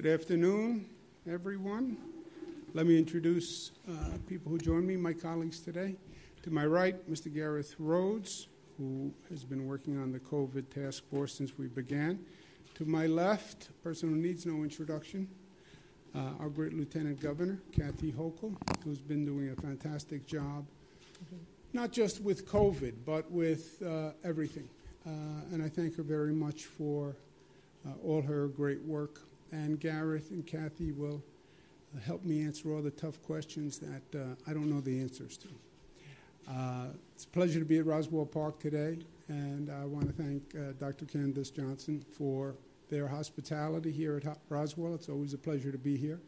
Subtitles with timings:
[0.00, 0.86] Good afternoon,
[1.28, 1.96] everyone.
[2.72, 5.96] Let me introduce uh, people who join me, my colleagues today.
[6.44, 7.34] To my right, Mr.
[7.34, 12.20] Gareth Rhodes, who has been working on the COVID task force since we began.
[12.76, 15.26] To my left, a person who needs no introduction,
[16.14, 18.54] uh, our great Lieutenant Governor, Kathy Hochul,
[18.84, 20.64] who's been doing a fantastic job,
[21.72, 24.68] not just with COVID, but with uh, everything.
[25.04, 25.10] Uh,
[25.50, 27.16] and I thank her very much for
[27.84, 29.22] uh, all her great work.
[29.52, 31.22] And Gareth and Kathy will
[32.04, 35.48] help me answer all the tough questions that uh, I don't know the answers to.
[36.48, 38.98] Uh, it's a pleasure to be at Roswell Park today,
[39.28, 41.04] and I want to thank uh, Dr.
[41.04, 42.54] Candace Johnson for
[42.90, 44.94] their hospitality here at Roswell.
[44.94, 46.20] It's always a pleasure to be here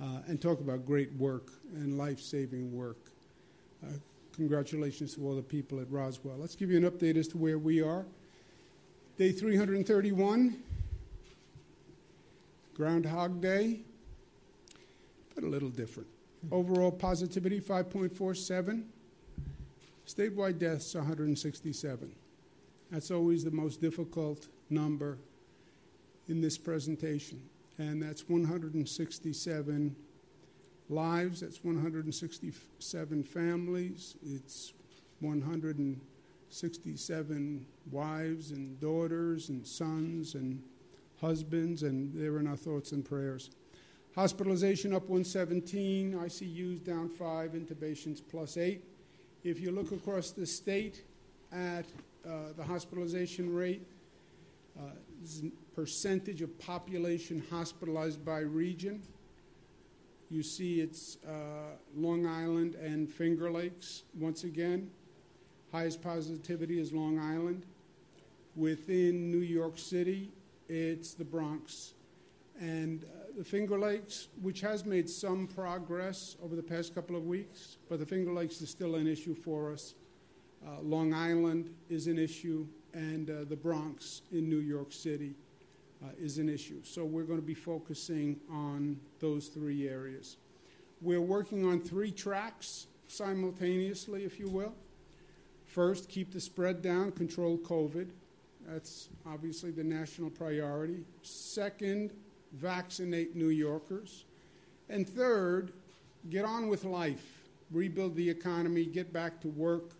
[0.00, 2.96] uh, and talk about great work and life saving work.
[3.84, 3.92] Uh,
[4.34, 6.36] congratulations to all the people at Roswell.
[6.38, 8.06] Let's give you an update as to where we are.
[9.18, 10.56] Day 331,
[12.80, 13.80] Groundhog Day,
[15.34, 16.08] but a little different.
[16.48, 16.54] Hmm.
[16.54, 18.84] Overall positivity 5.47.
[20.06, 22.10] Statewide deaths 167.
[22.90, 25.18] That's always the most difficult number
[26.26, 27.42] in this presentation,
[27.76, 29.94] and that's 167
[30.88, 34.72] lives, that's 167 families, it's
[35.20, 40.62] 167 wives and daughters and sons and
[41.20, 43.50] husbands, and they're in our thoughts and prayers.
[44.14, 48.82] Hospitalization up 117, ICUs down 5, intubations plus 8.
[49.44, 51.04] If you look across the state
[51.52, 51.84] at
[52.26, 53.86] uh, the hospitalization rate,
[54.78, 54.90] uh,
[55.74, 59.02] percentage of population hospitalized by region.
[60.30, 64.90] You see it's uh, Long Island and Finger Lakes once again.
[65.72, 67.64] Highest positivity is Long Island.
[68.56, 70.30] Within New York City,
[70.70, 71.94] it's the Bronx.
[72.60, 77.26] And uh, the Finger Lakes, which has made some progress over the past couple of
[77.26, 79.94] weeks, but the Finger Lakes is still an issue for us.
[80.64, 85.34] Uh, Long Island is an issue, and uh, the Bronx in New York City
[86.04, 86.80] uh, is an issue.
[86.84, 90.36] So we're going to be focusing on those three areas.
[91.00, 94.74] We're working on three tracks simultaneously, if you will.
[95.66, 98.10] First, keep the spread down, control COVID.
[98.70, 101.00] That's obviously the national priority.
[101.22, 102.12] Second,
[102.52, 104.26] vaccinate New Yorkers.
[104.88, 105.72] And third,
[106.28, 107.42] get on with life,
[107.72, 109.90] rebuild the economy, get back to work.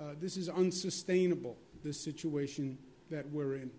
[0.00, 2.76] Uh, this is unsustainable, this situation
[3.10, 3.70] that we're in.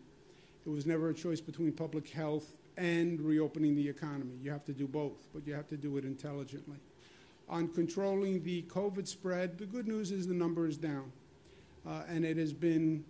[0.66, 4.36] It was never a choice between public health and reopening the economy.
[4.42, 6.78] You have to do both, but you have to do it intelligently.
[7.50, 11.12] On controlling the COVID spread, the good news is the number is down,
[11.86, 13.04] uh, and it has been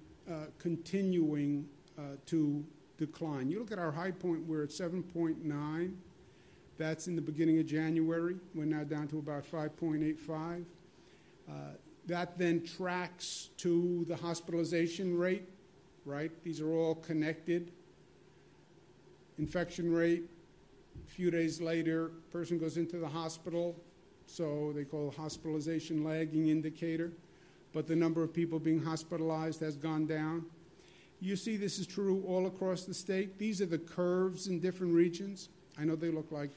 [0.60, 2.64] continuing uh, to
[2.98, 3.50] decline.
[3.50, 5.94] You look at our high point, we're at 7.9.
[6.78, 8.36] That's in the beginning of January.
[8.54, 10.66] We're now down to about 5.85.
[11.48, 11.54] Uh,
[12.08, 15.48] that then tracks to the hospitalization rate
[16.06, 16.32] right?
[16.44, 17.72] These are all connected.
[19.38, 20.24] Infection rate,
[21.04, 23.76] a few days later, person goes into the hospital,
[24.28, 27.12] so they call hospitalization lagging indicator,
[27.76, 30.46] but the number of people being hospitalized has gone down.
[31.22, 33.38] You see, this is true all across the state.
[33.38, 35.50] These are the curves in different regions.
[35.78, 36.50] I know they look like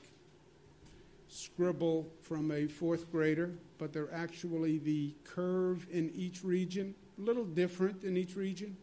[1.28, 7.44] scribble from a fourth grader, but they're actually the curve in each region, a little
[7.44, 8.74] different in each region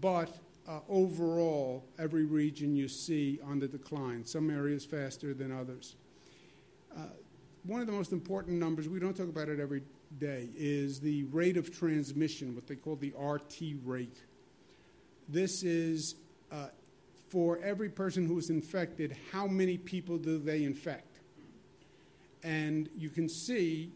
[0.00, 0.38] but
[0.68, 5.96] uh, overall, every region you see on the decline, some areas faster than others.
[6.96, 7.02] Uh,
[7.64, 9.82] one of the most important numbers, we don't talk about it every
[10.18, 14.18] day, is the rate of transmission, what they call the RT rate.
[15.28, 16.16] This is
[16.50, 16.68] uh,
[17.28, 21.20] for every person who is infected, how many people do they infect?
[22.42, 23.92] And you can see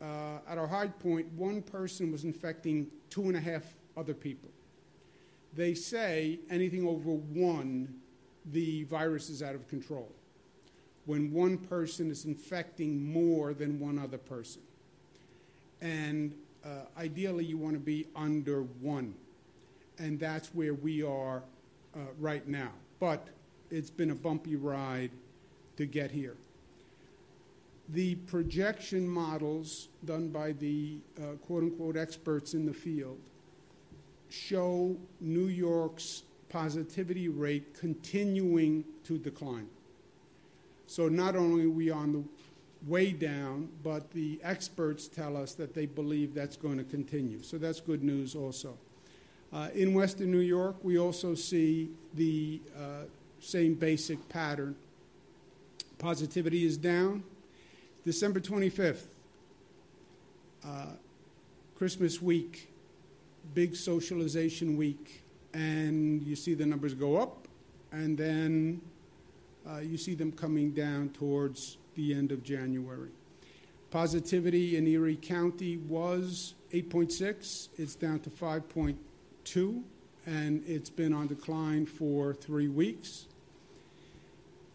[0.00, 3.64] uh, at our high point, one person was infecting two and a half
[3.96, 4.50] other people
[5.54, 7.94] they say anything over one,
[8.52, 10.10] the virus is out of control.
[11.06, 14.62] When one person is infecting more than one other person.
[15.80, 16.34] And
[16.64, 16.68] uh,
[16.98, 19.14] ideally, you want to be under one.
[19.98, 21.42] And that's where we are
[21.94, 22.70] uh, right now.
[22.98, 23.28] But
[23.70, 25.10] it's been a bumpy ride
[25.76, 26.36] to get here.
[27.90, 33.18] The projection models done by the uh, quote unquote experts in the field
[34.28, 39.68] show New York's positivity rate continuing to decline.
[40.86, 42.24] So not only are we on the
[42.86, 47.42] way down, but the experts tell us that they believe that's going to continue.
[47.42, 48.76] So that's good news also.
[49.52, 53.04] Uh, in Western New York, we also see the uh,
[53.40, 54.76] same basic pattern.
[55.98, 57.24] Positivity is down.
[58.04, 59.02] December 25th,
[60.64, 60.86] uh,
[61.76, 62.70] Christmas week,
[63.52, 65.22] big socialization week,
[65.52, 67.48] and you see the numbers go up,
[67.92, 68.80] and then
[69.82, 73.10] you see them coming down towards the end of January.
[73.90, 79.82] Positivity in Erie County was 8.6, it's down to 5.2,
[80.26, 83.26] and it's been on decline for three weeks.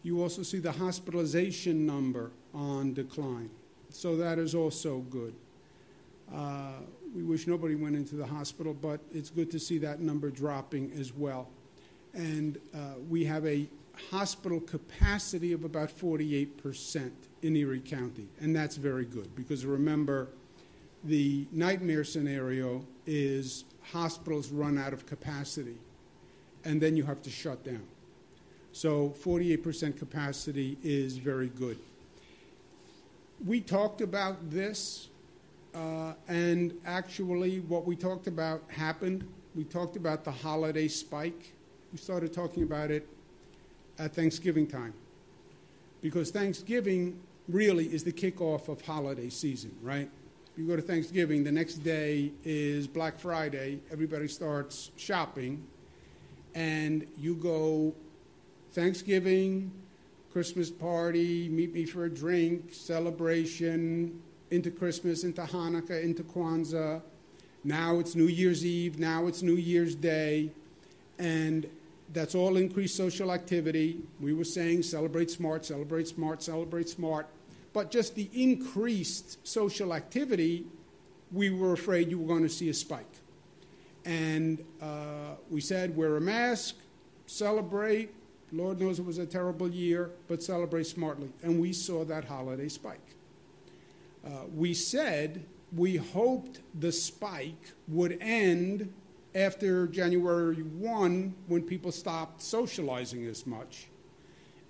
[0.02, 3.50] You also see the hospitalization number on decline.
[3.88, 5.34] So that is also good.
[6.32, 6.72] Uh,
[7.14, 10.92] we wish nobody went into the hospital, but it's good to see that number dropping
[10.92, 11.48] as well.
[12.12, 13.66] And uh, we have a
[14.10, 17.10] hospital capacity of about 48%
[17.42, 20.28] in Erie County, and that's very good because remember,
[21.04, 25.76] the nightmare scenario is hospitals run out of capacity,
[26.64, 27.82] and then you have to shut down.
[28.72, 31.78] So 48% capacity is very good.
[33.44, 35.08] We talked about this,
[35.74, 39.26] uh, and actually, what we talked about happened.
[39.54, 41.52] We talked about the holiday spike.
[41.92, 43.08] We started talking about it
[43.98, 44.94] at Thanksgiving time.
[46.02, 50.10] Because Thanksgiving really is the kickoff of holiday season, right?
[50.56, 55.66] You go to Thanksgiving, the next day is Black Friday, everybody starts shopping,
[56.54, 57.94] and you go
[58.72, 59.70] Thanksgiving,
[60.32, 67.02] Christmas party, meet me for a drink, celebration, into Christmas, into Hanukkah, into Kwanzaa.
[67.64, 70.50] Now it's New Year's Eve, now it's New Year's Day,
[71.18, 71.66] and
[72.12, 74.00] that's all increased social activity.
[74.20, 77.26] We were saying celebrate smart, celebrate smart, celebrate smart.
[77.72, 80.66] But just the increased social activity,
[81.32, 83.04] we were afraid you were going to see a spike.
[84.04, 86.76] And uh, we said wear a mask,
[87.26, 88.14] celebrate,
[88.52, 91.28] Lord knows it was a terrible year, but celebrate smartly.
[91.42, 93.00] And we saw that holiday spike.
[94.24, 95.44] Uh, we said
[95.74, 98.92] we hoped the spike would end
[99.36, 103.88] after January 1 when people stopped socializing as much.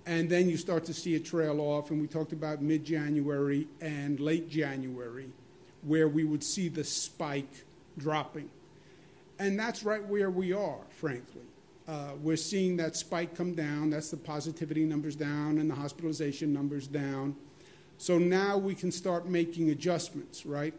[0.05, 3.67] And then you start to see it trail off, and we talked about mid January
[3.81, 5.29] and late January,
[5.83, 7.65] where we would see the spike
[7.97, 8.49] dropping.
[9.39, 11.43] And that's right where we are, frankly.
[11.87, 13.89] Uh, we're seeing that spike come down.
[13.89, 17.35] That's the positivity numbers down and the hospitalization numbers down.
[17.97, 20.73] So now we can start making adjustments, right?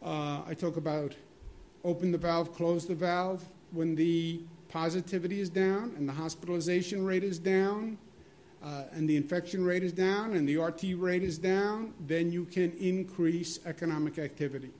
[0.00, 1.14] Uh, I talk about
[1.84, 3.44] open the valve, close the valve.
[3.72, 7.98] When the positivity is down and the hospitalization rate is down
[8.62, 12.44] uh, and the infection rate is down and the RT rate is down, then you
[12.44, 14.70] can increase economic activity.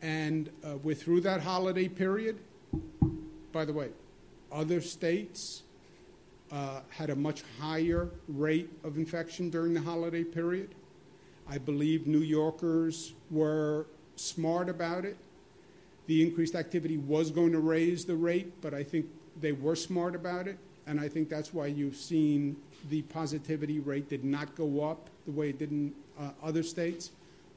[0.00, 2.38] And uh, we're through that holiday period.
[3.52, 3.90] By the way,
[4.50, 5.62] other states
[6.50, 10.74] uh, had a much higher rate of infection during the holiday period.
[11.48, 15.16] I believe New Yorkers were smart about it.
[16.06, 19.06] The increased activity was going to raise the rate, but I think
[19.40, 20.58] they were smart about it.
[20.86, 22.56] And I think that's why you've seen
[22.90, 27.10] the positivity rate did not go up the way it did in uh, other states.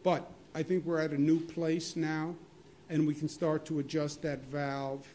[0.03, 2.35] But I think we're at a new place now,
[2.89, 5.05] and we can start to adjust that valve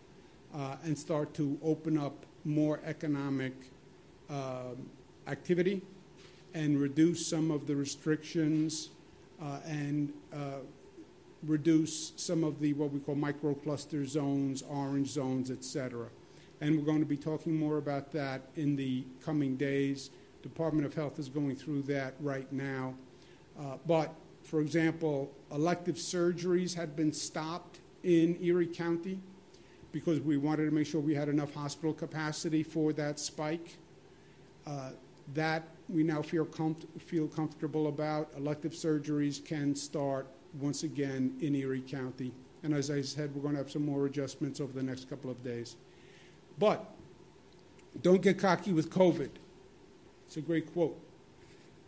[0.55, 3.53] uh, and start to open up more economic
[4.29, 4.75] uh,
[5.29, 5.83] activity
[6.55, 8.91] and reduce some of the restrictions
[9.41, 10.59] uh, and uh,
[11.47, 16.09] reduce some of the what we call microcluster zones, orange zones, etc.
[16.61, 20.11] And we're going to be talking more about that in the coming days.
[20.43, 22.95] Department of Health is going through that right now.
[23.59, 29.19] Uh, but, for example, elective surgeries had been stopped in Erie County
[29.93, 33.77] because we wanted to make sure we had enough hospital capacity for that spike.
[34.67, 34.91] Uh,
[35.35, 38.31] that we now feel, com- feel comfortable about.
[38.37, 40.27] Elective surgeries can start
[40.59, 42.33] once again in Erie County.
[42.63, 45.31] And as I said, we're going to have some more adjustments over the next couple
[45.31, 45.77] of days.
[46.59, 46.85] But
[48.03, 49.31] don't get cocky with COVID.
[50.27, 50.99] It's a great quote.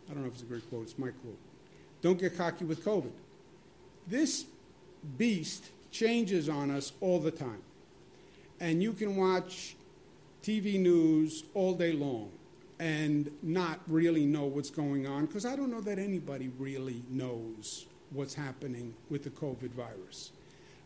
[0.09, 1.37] I don't know if it's a great quote, it's my quote.
[2.01, 3.11] Don't get cocky with COVID.
[4.07, 4.45] This
[5.17, 7.61] beast changes on us all the time
[8.63, 9.75] and you can watch
[10.41, 12.31] TV news all day long
[12.79, 17.85] and not really know what's going on because I don't know that anybody really knows
[18.13, 20.31] what's happening with the COVID virus.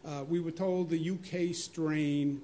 [0.06, 2.42] Uh, we were told the UK strain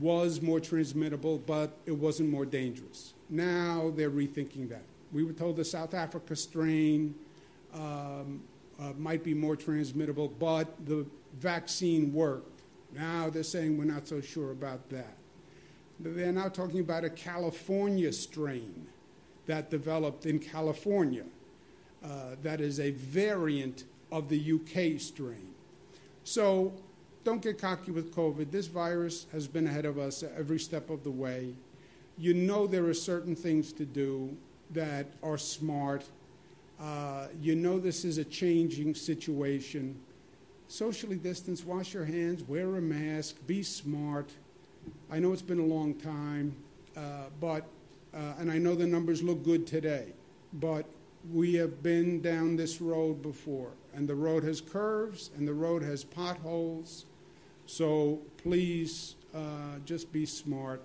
[0.00, 3.14] was more transmittable, but it wasn't more dangerous.
[3.30, 4.82] Now they're rethinking that.
[5.12, 7.14] We were told the South Africa strain
[7.74, 8.42] um,
[8.80, 11.06] uh, might be more transmittable, but the
[11.38, 12.62] vaccine worked.
[12.94, 15.14] Now they're saying we're not so sure about that.
[16.00, 18.86] They're now talking about a California strain
[19.46, 21.24] that developed in California.
[22.04, 25.54] Uh, that is a variant of the UK strain.
[26.24, 26.72] So
[27.24, 28.50] don't get cocky with COVID.
[28.50, 31.54] This virus has been ahead of us every step of the way.
[32.16, 34.36] You know there are certain things to do
[34.70, 36.04] that are smart.
[36.80, 39.98] Uh, you know this is a changing situation.
[40.68, 44.30] Socially distance, wash your hands, wear a mask, be smart.
[45.10, 46.54] I know it's been a long time,
[46.96, 47.00] uh,
[47.40, 47.64] but,
[48.12, 50.12] uh, and I know the numbers look good today,
[50.54, 50.84] but
[51.32, 55.82] we have been down this road before, and the road has curves and the road
[55.82, 57.06] has potholes.
[57.66, 60.80] So please uh, just be smart.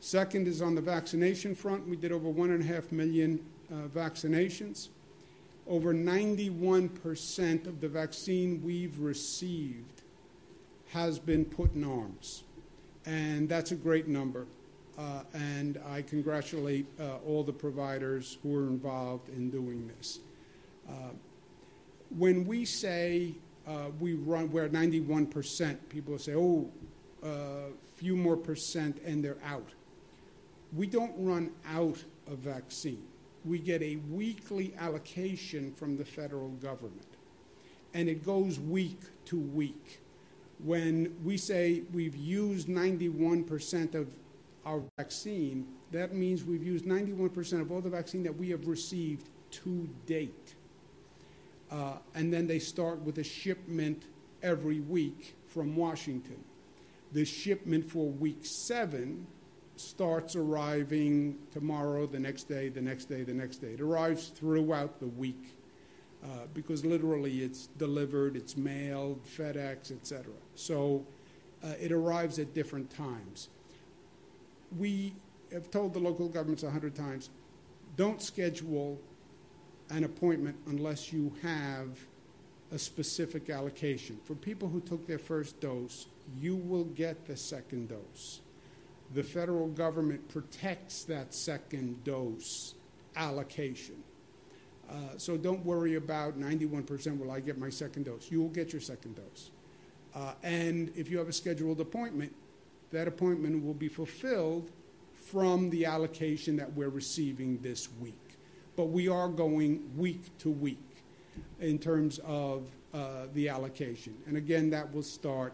[0.00, 1.88] Second is on the vaccination front.
[1.88, 3.40] We did over one and a half million
[3.72, 4.88] uh, vaccinations.
[5.66, 10.02] Over 91% of the vaccine we've received
[10.90, 12.44] has been put in arms.
[13.06, 14.46] And that's a great number.
[14.98, 20.20] Uh, and I congratulate uh, all the providers who are involved in doing this.
[22.10, 23.34] When we say
[23.66, 26.70] uh, we run, we're 91%, people say, oh,
[27.22, 29.68] a uh, few more percent and they're out.
[30.72, 33.02] We don't run out of vaccine.
[33.44, 37.06] We get a weekly allocation from the federal government,
[37.94, 40.00] and it goes week to week.
[40.62, 44.08] When we say we've used 91% of
[44.66, 49.28] our vaccine, that means we've used 91% of all the vaccine that we have received
[49.50, 50.54] to date.
[51.70, 54.04] Uh, and then they start with a shipment
[54.42, 56.42] every week from Washington.
[57.12, 59.26] The shipment for week seven
[59.76, 63.74] starts arriving tomorrow, the next day, the next day, the next day.
[63.74, 65.56] It arrives throughout the week
[66.24, 70.32] uh, because literally it's delivered, it's mailed, FedEx, etc.
[70.54, 71.06] So
[71.62, 73.48] uh, it arrives at different times.
[74.76, 75.14] We
[75.52, 77.30] have told the local governments a hundred times
[77.96, 79.00] don't schedule
[79.90, 81.98] an appointment unless you have
[82.72, 84.18] a specific allocation.
[84.24, 86.06] For people who took their first dose,
[86.38, 88.40] you will get the second dose
[89.14, 92.74] the federal government protects that second dose
[93.16, 93.96] allocation.
[94.88, 98.30] Uh, so don't worry about 91% will I get my second dose.
[98.30, 99.50] You will get your second dose.
[100.14, 102.34] Uh, and if you have a scheduled appointment,
[102.90, 104.70] that appointment will be fulfilled
[105.14, 108.27] from the allocation that we're receiving this week.
[108.78, 110.78] But we are going week to week
[111.58, 114.14] in terms of uh, the allocation.
[114.28, 115.52] And again, that will start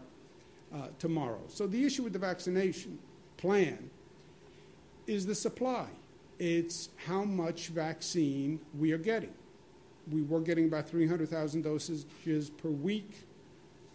[0.71, 1.41] uh, tomorrow.
[1.47, 2.99] So the issue with the vaccination
[3.37, 3.89] plan
[5.07, 5.87] is the supply.
[6.37, 9.33] It's how much vaccine we are getting.
[10.11, 13.25] We were getting about 300,000 doses per week.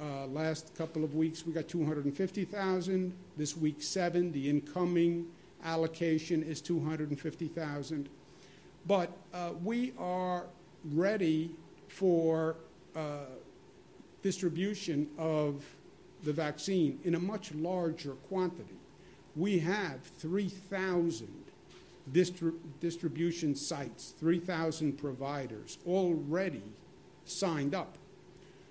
[0.00, 3.12] Uh, last couple of weeks, we got 250,000.
[3.36, 4.32] This week, seven.
[4.32, 5.28] The incoming
[5.62, 8.08] allocation is 250,000.
[8.86, 10.46] But uh, we are
[10.92, 11.50] ready
[11.88, 12.56] for
[12.96, 13.26] uh,
[14.22, 15.64] distribution of
[16.22, 18.80] the vaccine in a much larger quantity
[19.36, 21.28] we have 3,000
[22.12, 26.62] distri- distribution sites, 3,000 providers already
[27.24, 27.96] signed up.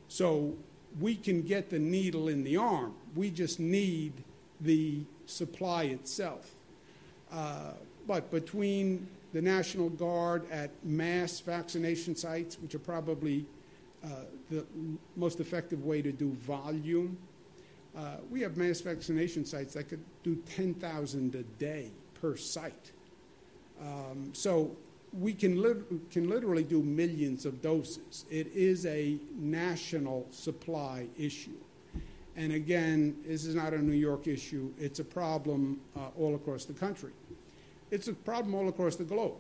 [0.08, 0.56] So
[1.00, 2.94] we can get the needle in the arm.
[3.16, 4.13] We just need
[4.60, 6.51] the supply itself.
[7.32, 7.74] Uh,
[8.08, 13.45] but between the National Guard at mass vaccination sites, which are probably
[14.03, 14.07] uh,
[14.50, 14.65] the
[15.15, 17.17] most effective way to do volume,
[17.98, 22.91] uh, we have mass vaccination sites that could do 10,000 a day per site.
[23.81, 24.75] Um, so
[25.13, 25.55] we can,
[26.12, 28.25] can literally do millions of doses.
[28.29, 31.57] It is a national supply issue.
[32.36, 36.65] And again, this is not a New York issue, it's a problem uh, all across
[36.65, 37.12] the country.
[37.91, 39.39] It's a problem all across the globe.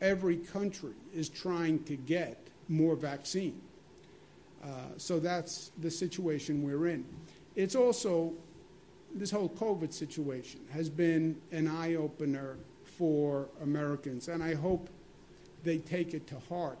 [0.00, 3.60] Every country is trying to get more vaccine.
[4.62, 7.04] Uh, so that's the situation we're in.
[7.54, 8.32] It's also,
[9.14, 14.88] this whole COVID situation has been an eye opener for Americans, and I hope
[15.62, 16.78] they take it to heart.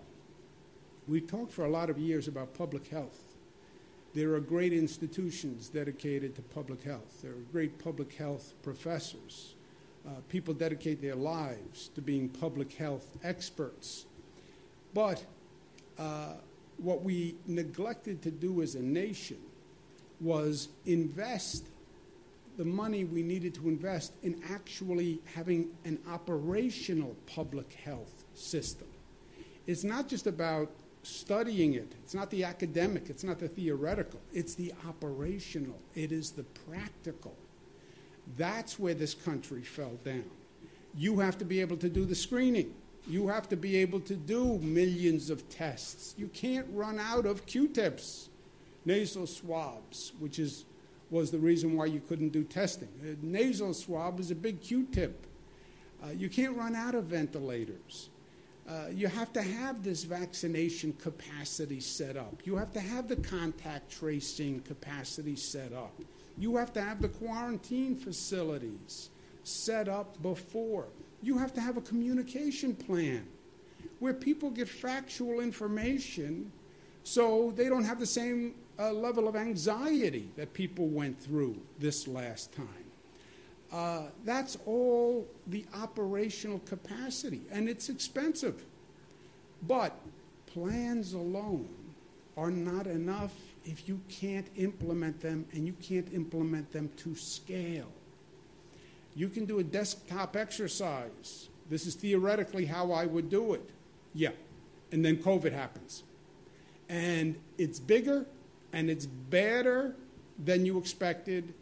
[1.06, 3.20] We've talked for a lot of years about public health.
[4.14, 7.20] There are great institutions dedicated to public health.
[7.22, 9.53] There are great public health professors.
[10.06, 14.04] Uh, people dedicate their lives to being public health experts.
[14.92, 15.24] But
[15.98, 16.34] uh,
[16.76, 19.38] what we neglected to do as a nation
[20.20, 21.66] was invest
[22.56, 28.86] the money we needed to invest in actually having an operational public health system.
[29.66, 30.70] It's not just about
[31.02, 36.30] studying it, it's not the academic, it's not the theoretical, it's the operational, it is
[36.30, 37.36] the practical.
[38.36, 40.24] That's where this country fell down.
[40.96, 42.74] You have to be able to do the screening.
[43.06, 46.14] You have to be able to do millions of tests.
[46.16, 48.30] You can't run out of Q-tips,
[48.84, 50.64] nasal swabs, which is
[51.10, 52.88] was the reason why you couldn't do testing.
[53.02, 55.26] A nasal swab is a big Q-tip.
[56.02, 58.08] Uh, you can't run out of ventilators.
[58.68, 62.40] Uh, you have to have this vaccination capacity set up.
[62.44, 65.92] You have to have the contact tracing capacity set up.
[66.38, 69.10] You have to have the quarantine facilities
[69.44, 70.86] set up before.
[71.22, 73.26] You have to have a communication plan
[74.00, 76.50] where people get factual information
[77.04, 82.08] so they don't have the same uh, level of anxiety that people went through this
[82.08, 82.66] last time.
[83.72, 88.64] Uh, that's all the operational capacity, and it's expensive.
[89.66, 89.98] But
[90.46, 91.68] plans alone
[92.36, 93.32] are not enough
[93.64, 97.90] if you can't implement them and you can't implement them to scale.
[99.14, 101.48] You can do a desktop exercise.
[101.70, 103.70] This is theoretically how I would do it.
[104.12, 104.30] Yeah.
[104.92, 106.02] And then COVID happens.
[106.88, 108.26] And it's bigger
[108.72, 109.94] and it's better
[110.44, 111.54] than you expected,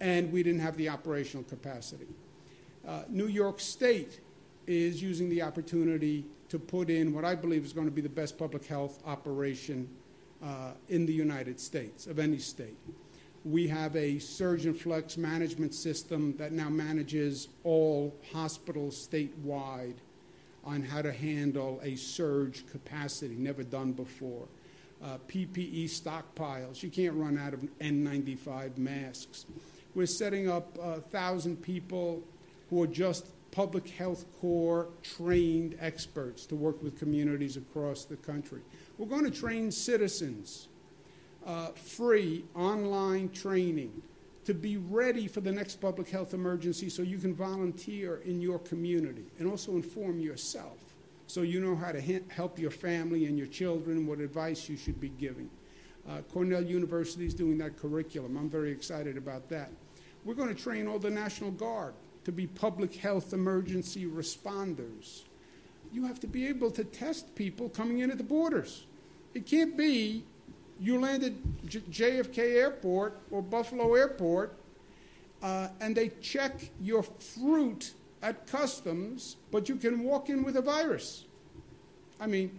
[0.00, 2.08] and we didn't have the operational capacity.
[2.86, 4.20] Uh, New York State
[4.66, 8.08] is using the opportunity to put in what I believe is going to be the
[8.08, 9.88] best public health operation
[10.42, 12.76] uh, in the United States, of any state.
[13.44, 19.94] We have a surge and flex management system that now manages all hospitals statewide
[20.64, 24.48] on how to handle a surge capacity, never done before.
[25.02, 26.82] Uh, PPE stockpiles.
[26.82, 29.46] You can't run out of N95 masks.
[29.94, 32.22] We're setting up uh, thousand people
[32.68, 38.60] who are just public health corps trained experts to work with communities across the country.
[38.98, 40.68] We're going to train citizens
[41.46, 44.02] uh, free online training
[44.44, 48.58] to be ready for the next public health emergency so you can volunteer in your
[48.60, 50.78] community and also inform yourself
[51.26, 55.00] so you know how to help your family and your children, what advice you should
[55.00, 55.50] be giving.
[56.08, 58.36] Uh, Cornell University is doing that curriculum.
[58.36, 59.70] I'm very excited about that.
[60.24, 65.24] We're going to train all the National Guard to be public health emergency responders.
[65.92, 68.86] You have to be able to test people coming in at the borders.
[69.34, 70.24] It can't be
[70.80, 71.32] you land at
[71.66, 74.58] J- JFK Airport or Buffalo Airport
[75.42, 80.62] uh, and they check your fruit at customs, but you can walk in with a
[80.62, 81.24] virus.
[82.20, 82.58] I mean,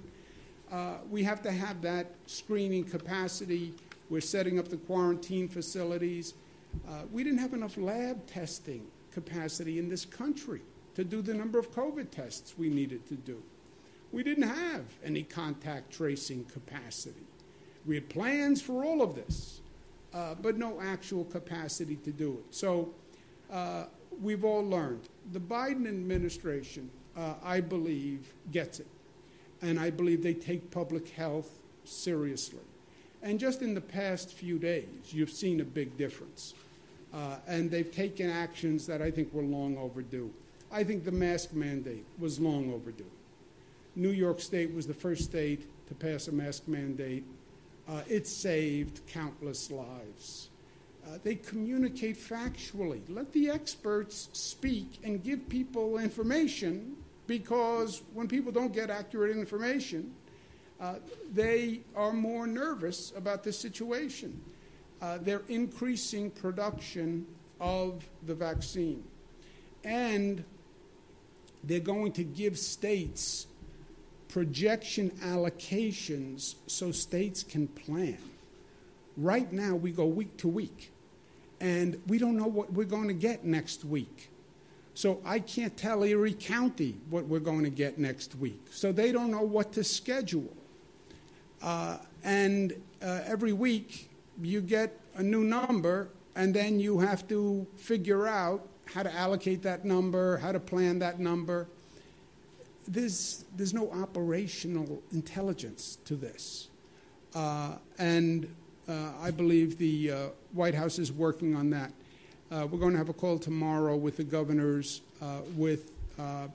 [0.72, 3.74] uh, we have to have that screening capacity.
[4.10, 6.36] We're setting up the quarantine facilities.
[6.88, 10.62] Uh, we didn't have enough lab testing capacity in this country
[10.98, 13.40] to do the number of COVID tests we needed to do.
[14.12, 17.28] We didn't have any contact tracing capacity.
[17.86, 19.62] We had plans for all of this,
[20.12, 22.46] uh, but no actual capacity to do it.
[22.50, 22.90] So
[23.52, 23.84] uh,
[24.20, 25.08] we've all learned.
[25.34, 28.88] The Biden administration, uh, I believe, gets it.
[29.62, 32.66] And I believe they take public health seriously.
[33.22, 36.56] And just in the past few days, you've seen a big difference.
[37.14, 40.34] Uh, and they've taken actions that I think were long overdue.
[40.72, 43.06] I think the mask mandate was long overdue.
[43.96, 47.24] New York State was the first state to pass a mask mandate.
[47.88, 50.50] Uh, it saved countless lives.
[51.06, 53.02] Uh, they communicate factually.
[53.08, 60.14] Let the experts speak and give people information because when people don't get accurate information,
[60.80, 60.96] uh,
[61.34, 64.40] they are more nervous about the situation.
[65.02, 67.26] Uh, they're increasing production
[67.60, 69.04] of the vaccine.
[69.84, 70.44] And
[71.68, 73.48] they're going to give states
[74.30, 78.18] projection allocations so states can plan.
[79.16, 80.92] Right now, we go week to week,
[81.60, 84.30] and we don't know what we're going to get next week.
[84.94, 88.62] So I can't tell Erie County what we're going to get next week.
[88.72, 90.54] So they don't know what to schedule.
[91.62, 94.10] Uh, and uh, every week,
[94.42, 99.62] you get a new number, and then you have to figure out how to allocate
[99.64, 101.68] that number, how to plan that number
[102.88, 106.70] there's, there's no operational intelligence to this.
[107.36, 108.54] Uh, and
[108.88, 111.92] uh, I believe the uh, White House is working on that.
[112.50, 116.48] Uh, we're going to have a call tomorrow with the governors, uh, with uh,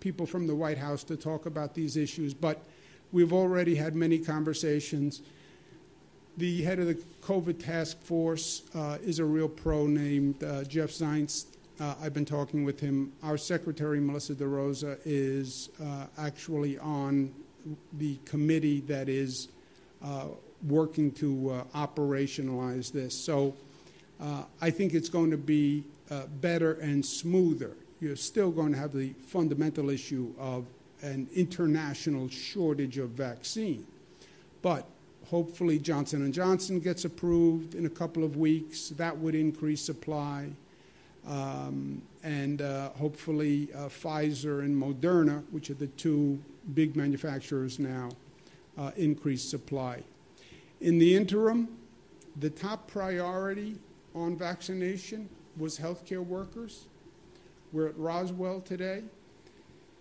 [0.00, 2.34] people from the White House to talk about these issues.
[2.34, 2.62] But
[3.12, 5.22] we've already had many conversations.
[6.36, 8.62] The head of the COVID task force
[9.02, 11.46] is a real pro named Jeff Zients
[11.80, 13.12] uh, I've been talking with him.
[13.22, 17.32] Our secretary, Melissa DeRosa, is uh, actually on
[17.94, 19.48] the committee that is
[20.04, 20.26] uh,
[20.68, 23.14] working to uh, operationalize this.
[23.14, 23.54] So
[24.22, 27.72] Uh, I think it's going to be uh, better and smoother.
[28.00, 30.64] You're still going to have the fundamental issue of
[31.02, 33.84] an international shortage of vaccine.
[34.60, 34.86] But
[35.26, 38.90] hopefully Johnson & Johnson gets approved in a couple of weeks.
[38.90, 40.50] That would increase supply.
[41.26, 46.40] Um, and uh, hopefully uh, Pfizer and Moderna, which are the two
[46.74, 48.10] big manufacturers now,
[48.76, 50.02] uh, increase supply.
[50.80, 51.68] In the interim,
[52.40, 53.76] the top priority
[54.14, 56.86] on vaccination was healthcare workers.
[57.72, 59.02] We're at Roswell today.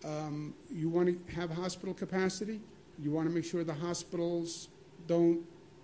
[0.03, 2.60] Um, you want to have hospital capacity.
[3.01, 4.69] You want to make sure the hospitals
[5.07, 5.41] don't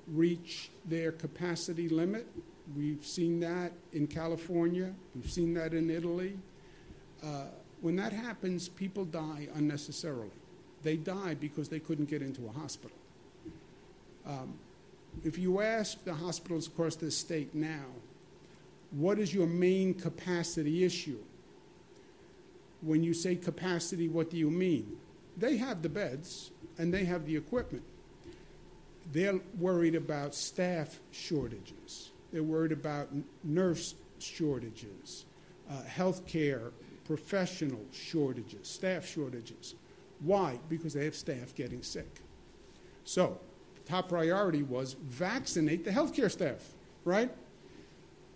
[0.07, 2.27] reach their capacity limit.
[2.75, 6.37] We've seen that in California, we've seen that in Italy.
[7.23, 7.45] Uh,
[7.81, 10.31] when that happens, people die unnecessarily.
[10.83, 12.97] They die because they couldn't get into a hospital.
[14.25, 14.55] Um,
[15.23, 17.85] if you ask the hospitals across the state now,
[18.91, 21.19] what is your main capacity issue?
[22.81, 24.97] When you say capacity, what do you mean?
[25.37, 27.83] They have the beds and they have the equipment.
[29.11, 32.11] They're worried about staff shortages.
[32.31, 33.09] They're worried about
[33.43, 35.25] nurse shortages,
[35.69, 36.71] uh, healthcare
[37.05, 39.75] professional shortages, staff shortages.
[40.19, 40.59] Why?
[40.69, 42.21] Because they have staff getting sick.
[43.05, 43.39] So,
[43.85, 46.73] top priority was vaccinate the healthcare staff,
[47.05, 47.31] right?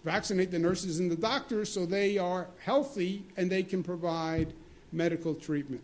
[0.05, 4.53] Vaccinate the nurses and the doctors so they are healthy and they can provide
[4.91, 5.83] medical treatment.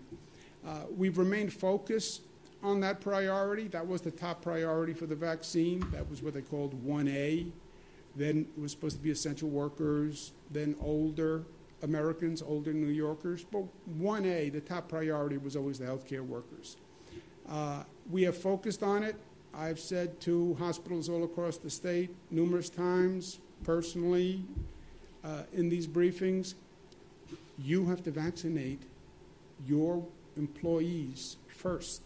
[0.65, 2.21] Uh, we've remained focused
[2.63, 3.67] on that priority.
[3.67, 5.85] That was the top priority for the vaccine.
[5.91, 7.51] That was what they called 1A.
[8.15, 11.43] Then it was supposed to be essential workers, then older
[11.83, 13.43] Americans, older New Yorkers.
[13.43, 13.65] But
[13.99, 16.77] 1A, the top priority was always the healthcare workers.
[17.49, 19.15] Uh, we have focused on it.
[19.53, 24.43] I've said to hospitals all across the state numerous times, personally,
[25.23, 26.53] uh, in these briefings,
[27.57, 28.81] you have to vaccinate
[29.65, 32.03] your employees first.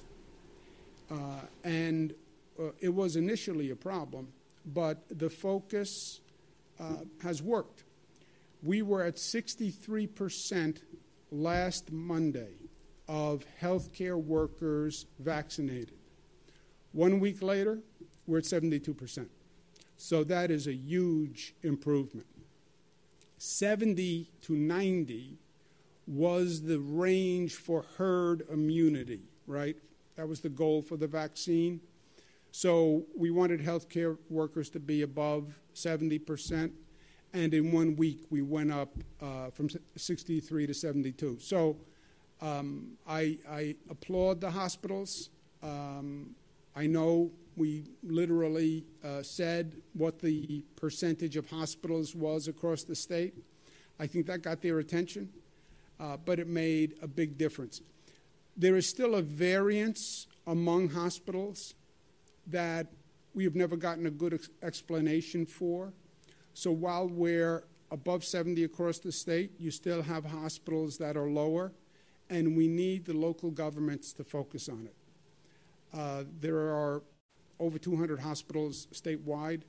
[1.10, 2.14] Uh, and
[2.60, 4.28] uh, it was initially a problem,
[4.66, 6.22] but the focus
[6.80, 7.84] uh, has worked.
[8.64, 10.82] We were at 63%
[11.32, 12.54] last Monday
[13.08, 15.98] of healthcare workers vaccinated.
[16.92, 17.80] One week later,
[18.28, 19.28] we're at 72%.
[19.98, 22.28] So that is a huge improvement.
[23.38, 25.38] 70 to 90
[26.08, 29.76] was the range for herd immunity, right?
[30.16, 31.82] That was the goal for the vaccine.
[32.52, 36.72] So we wanted healthcare workers to be above 70%.
[37.34, 41.38] And in one week, we went up uh, from 63 to 72.
[41.40, 41.78] So
[42.42, 45.30] um, I, I, applaud the hospitals.
[45.64, 46.36] Um,
[46.76, 53.36] I know we literally uh, said what the percentage of hospitals was across the state.
[54.00, 55.30] I think that got their attention,
[56.00, 57.82] uh, but it made a big difference.
[58.58, 61.76] There is still a variance among hospitals
[62.52, 62.88] that
[63.34, 65.94] we have never gotten a good ex- explanation for.
[66.54, 71.72] So while we're above 70 across the state, you still have hospitals that are lower,
[72.30, 74.96] and we need the local governments to focus on it.
[75.94, 77.04] Uh, there are
[77.60, 79.62] over 200 hospitals statewide.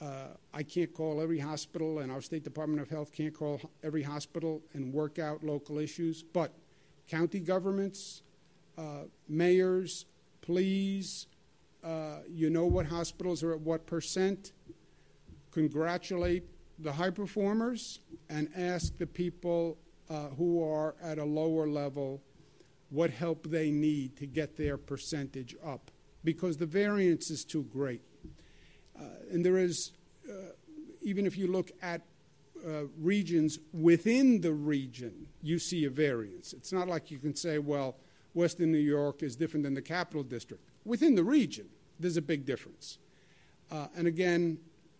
[0.00, 4.02] Uh, I can't call every hospital, and our State Department of Health can't call every
[4.02, 6.52] hospital and work out local issues, but
[7.08, 8.22] county governments,
[8.76, 10.04] uh, mayors,
[10.40, 11.26] please,
[11.84, 14.52] uh, you know what hospitals are at what percent.
[15.52, 16.44] Congratulate
[16.78, 19.78] the high performers and ask the people
[20.10, 22.22] uh, who are at a lower level
[22.90, 25.90] what help they need to get their percentage up
[26.24, 28.02] because the variance is too great.
[28.98, 29.92] Uh, and there is,
[30.28, 30.52] uh,
[31.02, 32.02] even if you look at
[32.66, 36.52] uh, regions within the region, you see a variance.
[36.52, 37.96] It's not like you can say, well,
[38.34, 40.67] Western New York is different than the capital district.
[40.88, 41.68] Within the region,
[42.00, 42.96] there's a big difference.
[43.70, 44.56] Uh, and again,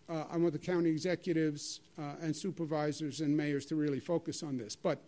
[0.07, 4.55] uh, I want the county executives uh, and supervisors and mayors to really focus on
[4.55, 4.75] this.
[4.75, 5.01] But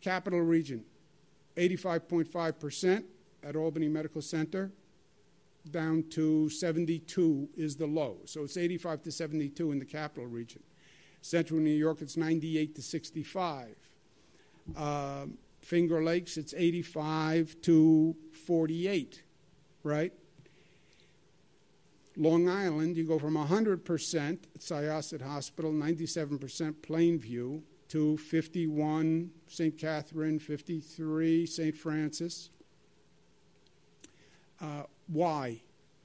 [0.00, 0.84] capital region,
[1.58, 3.04] 85.5%
[3.44, 4.72] at Albany Medical Center,
[5.70, 8.16] down to 72 is the low.
[8.24, 10.62] So it's 85 to 72 in the capital region.
[11.20, 13.76] Central New York, it's 98 to 65.
[14.78, 18.16] Um, Finger Lakes, it's 85 to
[18.46, 19.22] 48,
[19.84, 20.12] right?
[22.16, 29.76] Long Island, you go from 100% at Syosset Hospital, 97% Plainview, to 51 St.
[29.76, 31.76] Catherine, 53 St.
[31.76, 32.50] Francis.
[34.60, 35.60] Uh, why?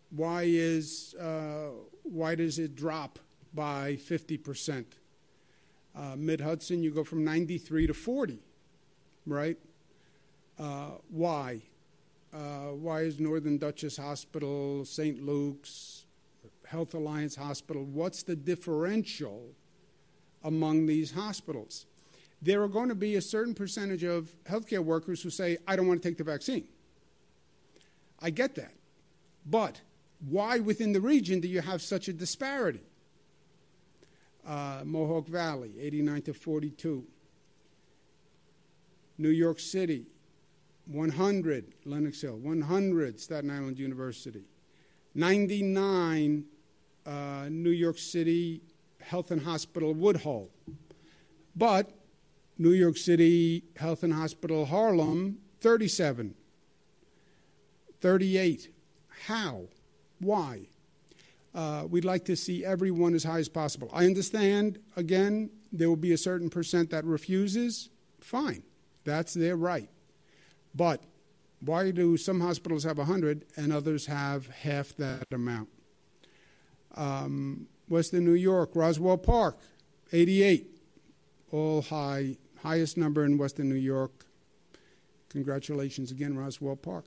[0.09, 1.69] Why is uh,
[2.03, 3.19] why does it drop
[3.57, 4.85] by 50%.
[5.95, 8.39] Uh, Mid Hudson, you go from 93 to 40,
[9.25, 9.57] right?
[10.59, 11.63] Uh, why?
[12.33, 15.23] Uh, why is Northern Dutchess Hospital, St.
[15.25, 16.05] Luke's,
[16.67, 19.41] Health Alliance Hospital, what's the differential
[20.43, 21.85] among these hospitals?
[22.41, 25.87] There are going to be a certain percentage of healthcare workers who say, I don't
[25.87, 26.67] want to take the vaccine.
[28.19, 28.73] I get that.
[29.45, 29.81] But
[30.27, 32.81] why within the region do you have such a disparity?
[34.45, 37.05] Uh, Mohawk Valley, 89 to 42.
[39.17, 40.05] New York City,
[40.87, 44.45] 100, Lenox Hill, 100, Staten Island University,
[45.15, 46.45] 99,
[47.05, 48.61] uh, New York City
[49.01, 50.49] Health and Hospital Woodhull.
[51.55, 51.91] But
[52.57, 56.35] New York City Health and Hospital Harlem, 37.
[57.99, 58.69] 38.
[59.25, 59.63] How?
[60.19, 60.67] Why?
[61.53, 63.89] Uh, we'd like to see everyone as high as possible.
[63.91, 67.89] I understand, again, there will be a certain percent that refuses.
[68.19, 68.63] Fine,
[69.03, 69.89] that's their right.
[70.73, 71.03] But
[71.61, 75.69] why do some hospitals have 100 and others have half that amount?
[76.95, 79.57] Um, Western New York, Roswell Park,
[80.11, 80.67] 88,
[81.51, 84.25] all high, highest number in Western New York.
[85.29, 87.05] Congratulations again, Roswell Park.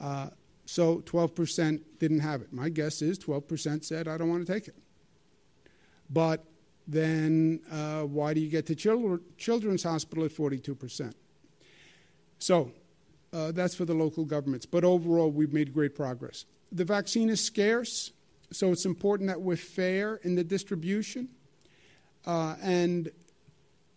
[0.00, 0.28] Uh,
[0.66, 2.52] so 12% didn't have it.
[2.52, 4.76] My guess is 12% said, I don't want to take it.
[6.10, 6.44] But
[6.86, 11.12] then uh, why do you get to children, Children's Hospital at 42%?
[12.38, 12.72] So
[13.32, 14.66] uh, that's for the local governments.
[14.66, 16.44] But overall, we've made great progress.
[16.72, 18.12] The vaccine is scarce,
[18.52, 21.28] so it's important that we're fair in the distribution.
[22.26, 23.10] Uh, and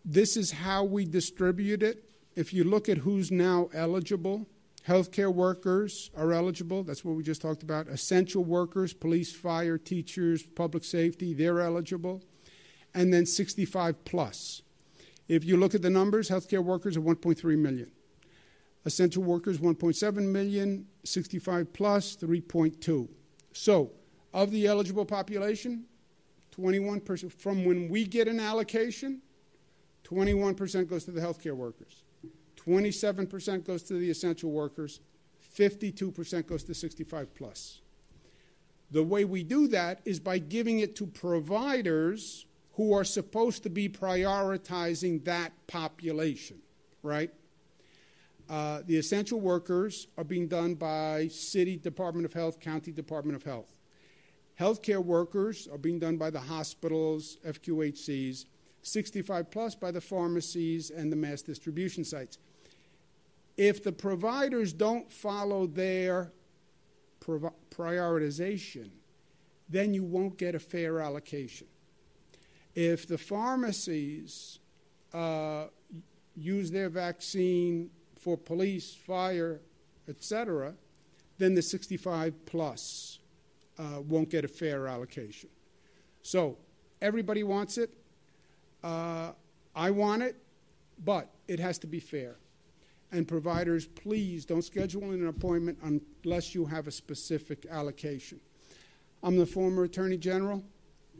[0.05, 2.09] this is how we distribute it.
[2.35, 4.47] If you look at who's now eligible,
[4.87, 6.83] Healthcare workers are eligible.
[6.83, 7.87] That's what we just talked about.
[7.87, 12.23] Essential workers, police, fire, teachers, public safety, they're eligible.
[12.93, 14.61] And then 65 plus.
[15.27, 17.91] If you look at the numbers, healthcare workers are 1.3 million.
[18.85, 20.85] Essential workers, 1.7 million.
[21.03, 23.07] 65 plus, 3.2.
[23.53, 23.91] So,
[24.33, 25.85] of the eligible population,
[26.55, 29.21] 21%, from when we get an allocation,
[30.03, 32.03] 21% goes to the healthcare workers.
[32.57, 34.99] 27% goes to the essential workers,
[35.57, 37.81] 52% goes to 65 plus.
[38.91, 43.69] The way we do that is by giving it to providers who are supposed to
[43.69, 46.57] be prioritizing that population,
[47.03, 47.31] right?
[48.49, 53.43] Uh, the essential workers are being done by city Department of Health, county Department of
[53.43, 53.75] Health.
[54.59, 58.45] Healthcare workers are being done by the hospitals, FQHCs,
[58.81, 62.39] 65 plus by the pharmacies and the mass distribution sites.
[63.55, 66.31] If the providers don't follow their
[67.21, 68.89] prioritization,
[69.69, 71.67] then you won't get a fair allocation.
[72.73, 74.59] If the pharmacies
[75.13, 75.65] uh,
[76.35, 79.61] use their vaccine for police, fire,
[80.07, 80.73] etc.,
[81.37, 83.19] then the 65 plus
[83.77, 85.49] uh, won't get a fair allocation.
[86.21, 86.57] So
[87.01, 87.91] everybody wants it.
[88.83, 89.31] Uh,
[89.73, 90.35] I want it,
[91.05, 92.35] but it has to be fair.
[93.11, 98.39] And providers, please don't schedule an appointment unless you have a specific allocation.
[99.23, 100.63] I'm the former Attorney General.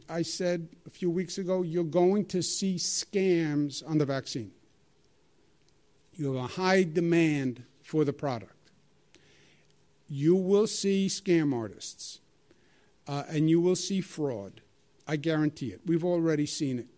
[0.08, 4.52] I said a few weeks ago, you're going to see scams on the vaccine.
[6.20, 8.72] You have a high demand for the product.
[10.06, 12.20] You will see scam artists,
[13.08, 14.60] uh, and you will see fraud.
[15.08, 15.80] I guarantee it.
[15.86, 16.88] We've already seen it.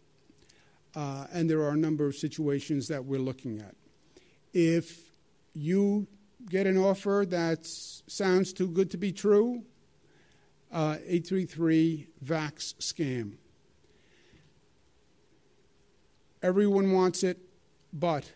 [0.96, 3.76] Uh, and there are a number of situations that we're looking at.
[4.52, 5.12] If
[5.54, 6.08] you
[6.50, 9.62] get an offer that sounds too good to be true,
[10.72, 13.34] uh, 833 VAX scam.
[16.42, 17.38] Everyone wants it,
[17.92, 18.32] but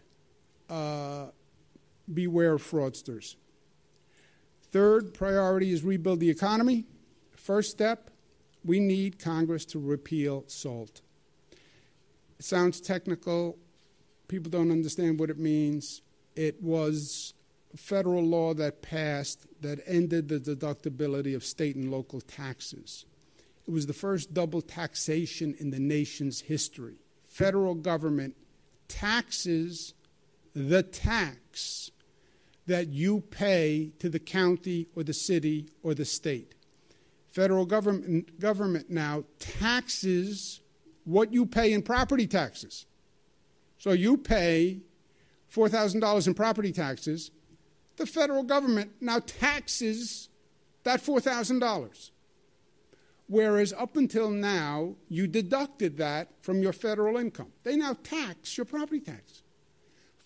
[0.69, 1.27] uh,
[2.13, 3.37] beware fraudsters.
[4.71, 6.85] Third priority is rebuild the economy.
[7.37, 8.11] First step,
[8.65, 11.01] we need Congress to repeal SALT.
[12.39, 13.59] It sounds technical.
[14.29, 16.03] People don't understand what it means
[16.37, 17.33] it was
[17.75, 23.07] federal law that passed that ended the deductibility of state and local taxes.
[23.67, 26.97] It was the first double taxation in the nation's history.
[27.27, 28.37] Federal government
[28.87, 29.95] taxes
[30.57, 31.91] the tax
[32.67, 36.55] that you pay to the county or the city or the state.
[37.29, 40.63] Federal government, government now taxes
[41.05, 42.87] what you pay in property taxes.
[43.77, 44.81] So you pay
[45.55, 47.31] $4,000 in property taxes,
[47.99, 50.31] the federal government now taxes
[50.85, 52.11] that $4,000.
[53.29, 57.53] Whereas up until now, you deducted that from your federal income.
[57.63, 59.43] They now tax your property tax.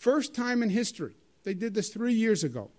[0.00, 1.14] First time in history.
[1.44, 2.70] They did this three years ago.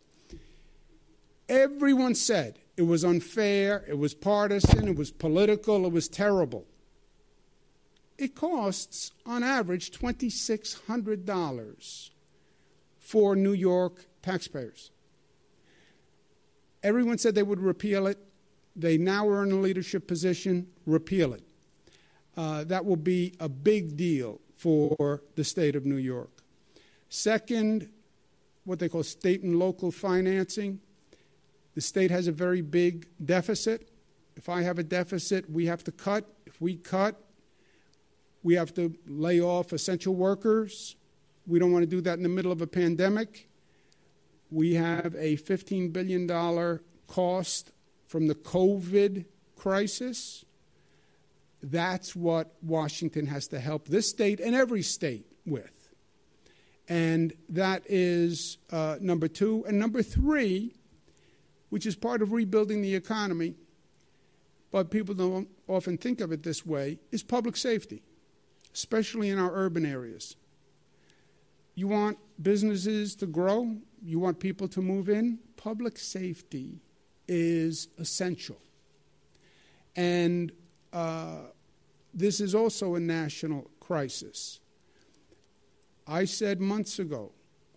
[1.47, 6.65] Everyone said it was unfair, it was partisan, it was political, it was terrible.
[8.17, 12.09] It costs, on average, $2,600
[12.97, 14.89] for New York taxpayers.
[16.81, 18.17] Everyone said they would repeal it.
[18.75, 21.43] They now are in a leadership position, repeal it.
[22.35, 26.40] Uh, that will be a big deal for the state of New York.
[27.13, 27.89] Second,
[28.63, 30.79] what they call state and local financing.
[31.75, 33.89] The state has a very big deficit.
[34.37, 36.25] If I have a deficit, we have to cut.
[36.45, 37.21] If we cut,
[38.43, 40.95] we have to lay off essential workers.
[41.45, 43.49] We don't want to do that in the middle of a pandemic.
[44.49, 47.73] We have a $15 billion cost
[48.07, 49.25] from the COVID
[49.57, 50.45] crisis.
[51.61, 55.80] That's what Washington has to help this state and every state with.
[56.87, 59.63] And that is uh, number two.
[59.67, 60.73] And number three,
[61.69, 63.55] which is part of rebuilding the economy,
[64.71, 68.01] but people don't often think of it this way, is public safety,
[68.73, 70.35] especially in our urban areas.
[71.75, 75.39] You want businesses to grow, you want people to move in.
[75.57, 76.81] Public safety
[77.27, 78.57] is essential.
[79.95, 80.51] And
[80.91, 81.47] uh,
[82.13, 84.60] this is also a national crisis.
[86.11, 87.31] I said months ago,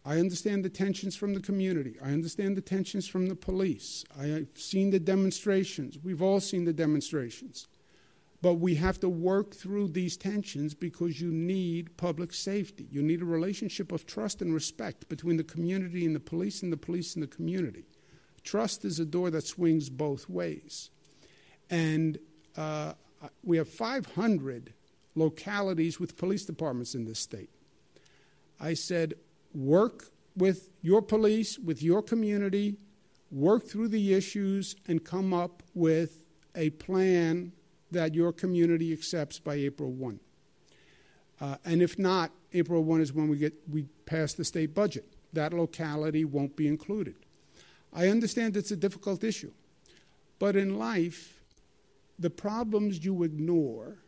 [0.04, 1.94] I understand the tensions from the community.
[2.02, 4.04] I understand the tensions from the police.
[4.18, 6.00] I've seen the demonstrations.
[6.02, 7.68] We've all seen the demonstrations.
[8.42, 12.88] But we have to work through these tensions because you need public safety.
[12.90, 16.72] You need a relationship of trust and respect between the community and the police and
[16.72, 17.84] the police and the community.
[18.42, 20.90] Trust is a door that swings both ways.
[21.70, 22.18] And
[22.56, 22.94] uh,
[23.44, 24.74] we have 500
[25.14, 27.48] localities with police departments in this state.
[28.60, 29.14] I said,
[29.54, 32.76] work with your police, with your community,
[33.30, 36.20] work through the issues, and come up with
[36.54, 37.52] a plan
[37.90, 40.18] that your community accepts by April 1.
[41.40, 45.04] Uh, and if not, April 1 is when we, get, we pass the state budget.
[45.32, 47.16] That locality won't be included.
[47.92, 49.52] I understand it's a difficult issue,
[50.38, 51.40] but in life,
[52.18, 53.98] the problems you ignore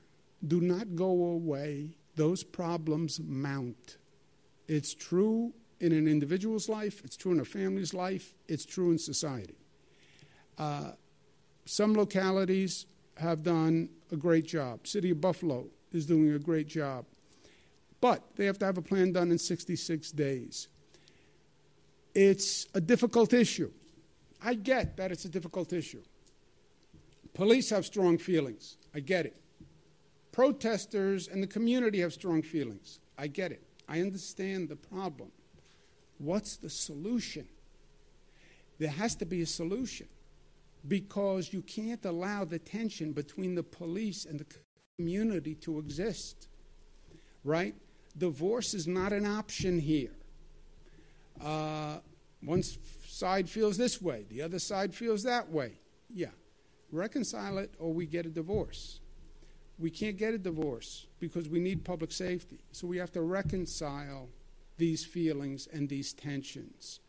[0.47, 3.97] do not go away, those problems mount.
[4.69, 8.99] It's true in an individual's life, it's true in a family's life, it's true in
[8.99, 9.57] society.
[10.59, 10.93] Uh,
[11.67, 14.87] some localities have done a great job.
[14.87, 17.05] City of Buffalo is doing a great job.
[18.01, 20.69] But they have to have a plan done in 66 days.
[22.15, 23.71] It's a difficult issue.
[24.43, 26.03] I get that it's a difficult issue.
[27.35, 28.77] Police have strong feelings.
[28.95, 29.37] I get it.
[30.33, 33.01] Protesters and the community have strong feelings.
[33.19, 33.66] I get it.
[33.89, 35.31] I understand the problem.
[36.19, 37.47] What's the solution?
[38.79, 40.09] There has to be a solution
[40.87, 44.47] because you can't allow the tension between the police and the
[44.97, 46.49] community to exist.
[47.45, 47.75] Right?
[48.17, 50.13] Divorce is not an option here.
[51.43, 51.99] Uh,
[52.43, 55.73] one side feels this way, the other side feels that way.
[56.13, 56.31] Yeah.
[56.93, 59.01] Reconcile it or we get a divorce.
[59.79, 62.61] We can't get a divorce because we need public safety.
[62.73, 64.29] So we have to reconcile
[64.79, 67.01] these feelings and these tensions.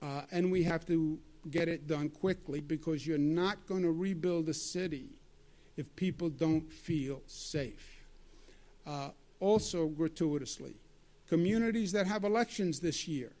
[0.00, 1.18] Uh, and we have to
[1.50, 5.18] get it done quickly because you're not going to rebuild a city
[5.76, 8.04] if people don't feel safe.
[8.86, 10.74] Uh, also, gratuitously,
[11.28, 13.32] communities that have elections this year.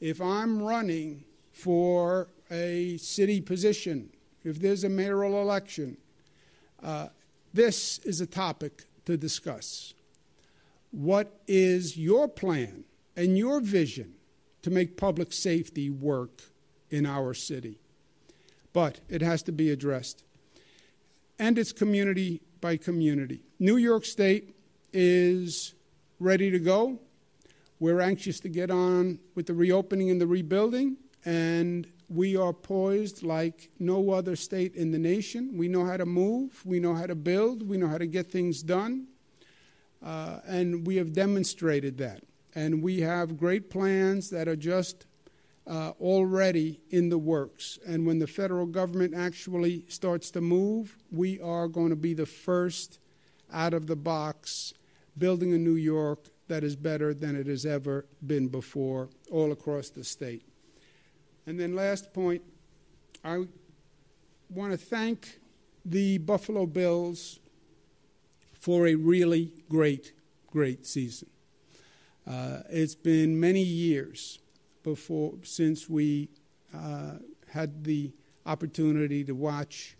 [0.00, 4.10] If I'm running for a city position,
[4.44, 5.96] if there's a mayoral election,
[6.82, 7.08] uh,
[7.56, 9.94] this is a topic to discuss.
[10.90, 12.84] What is your plan
[13.16, 14.14] and your vision
[14.62, 16.42] to make public safety work
[16.90, 17.78] in our city.
[18.72, 20.24] But it has to be addressed.
[21.38, 23.42] And it's community by community.
[23.58, 24.56] New York State
[24.92, 25.74] is
[26.18, 26.98] ready to go.
[27.78, 33.22] We're anxious to get on with the reopening and the rebuilding, and we are poised
[33.22, 35.56] like no other state in the nation.
[35.56, 38.30] We know how to move, we know how to build, we know how to get
[38.30, 39.08] things done,
[40.04, 42.22] uh, and we have demonstrated that.
[42.54, 45.06] And we have great plans that are just
[45.66, 47.78] uh, already in the works.
[47.86, 52.26] And when the federal government actually starts to move, we are going to be the
[52.26, 52.98] first
[53.52, 54.72] out of the box
[55.18, 59.90] building a New York that is better than it has ever been before, all across
[59.90, 60.44] the state.
[61.48, 62.42] And then, last point,
[63.24, 63.44] I
[64.50, 65.38] want to thank
[65.84, 67.38] the Buffalo Bills
[68.52, 70.12] for a really great,
[70.50, 71.28] great season.
[72.26, 74.40] Uh, it's been many years
[74.82, 76.28] before since we
[76.74, 77.12] uh,
[77.48, 78.12] had the
[78.44, 79.96] opportunity to watch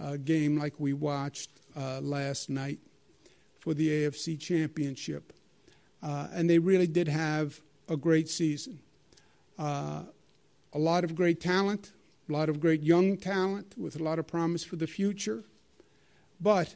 [0.00, 2.80] a game like we watched uh, last night
[3.60, 5.32] for the AFC Championship.
[6.02, 8.80] Uh, and they really did have a great season.
[10.74, 11.92] A lot of great talent,
[12.28, 15.44] a lot of great young talent with a lot of promise for the future.
[16.40, 16.74] But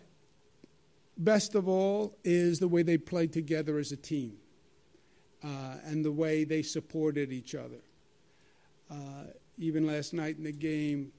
[1.16, 4.36] best of all is the way they played together as a team
[5.42, 7.80] uh, and the way they supported each other.
[8.90, 9.24] Uh,
[9.58, 11.12] even last night in the game,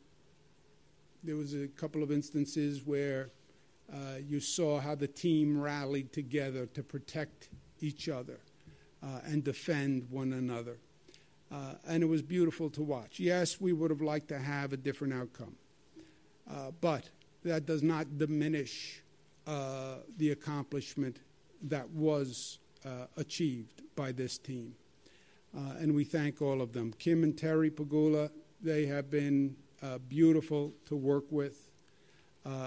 [1.24, 3.32] there was a couple of instances where
[3.92, 7.50] uh, you saw how the team rallied together to protect
[7.80, 8.40] each other
[9.04, 10.78] uh, and defend one another.
[11.52, 13.20] Uh, and it was beautiful to watch.
[13.20, 15.56] Yes, we would have liked to have a different outcome,
[16.52, 17.10] uh, but
[17.44, 19.02] that does not diminish
[19.46, 21.20] uh, the accomplishment
[21.62, 24.76] that was uh, achieved by this team.
[25.58, 26.94] Uh, and we thank all of them.
[27.00, 28.30] Kim and Terry Pegula,
[28.62, 31.70] they have been uh, beautiful to work with,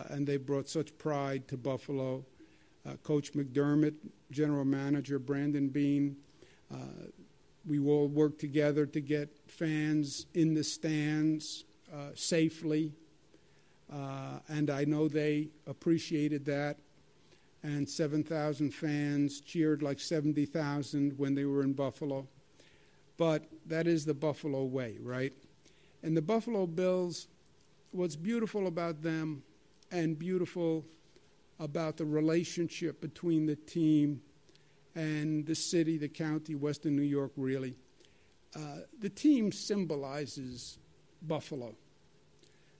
[0.09, 2.25] and they brought such pride to Buffalo.
[3.03, 3.95] Coach McDermott,
[4.31, 6.17] General Manager Brandon Beane,
[7.67, 12.93] we all work together to get fans in the stands uh, safely.
[13.93, 16.79] Uh, and I know they appreciated that.
[17.63, 22.27] And 7,000 fans cheered like 70,000 when they were in Buffalo.
[23.19, 25.35] But that is the Buffalo way, right?
[26.03, 27.29] And the Buffalo Bills,
[27.91, 29.43] what's beautiful about them
[29.91, 30.87] and beautiful
[31.59, 34.23] about the relationship between the team
[34.95, 37.77] and the city, the county, Western New York, really.
[38.57, 40.79] Uh, the team symbolizes
[41.23, 41.75] Buffalo.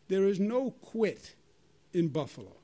[0.09, 1.37] There is no quit
[1.93, 2.57] in Buffalo.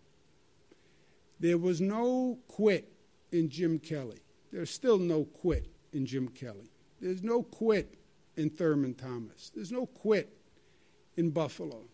[1.38, 2.92] There was no quit
[3.30, 4.20] in Jim Kelly.
[4.52, 6.70] There's still no quit in Jim Kelly.
[7.00, 7.98] There's no quit
[8.36, 9.52] in Thurman Thomas.
[9.54, 10.36] There's no quit
[11.16, 11.84] in Buffalo.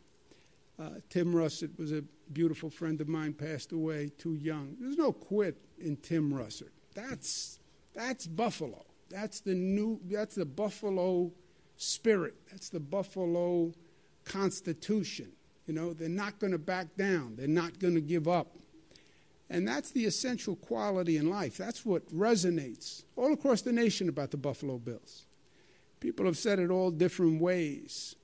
[0.78, 4.76] Uh, Tim Russert was a beautiful friend of mine, passed away too young.
[4.80, 6.70] There's no quit in Tim Russert.
[6.94, 7.58] That's,
[7.94, 8.84] that's Buffalo.
[9.10, 11.32] That's the new, that's the Buffalo
[11.76, 12.34] spirit.
[12.50, 13.72] That's the Buffalo
[14.24, 15.32] constitution.
[15.66, 17.34] You know, they're not going to back down.
[17.36, 18.56] They're not going to give up.
[19.50, 21.58] And that's the essential quality in life.
[21.58, 25.26] That's what resonates all across the nation about the Buffalo Bills.
[26.00, 28.16] People have said it all different ways.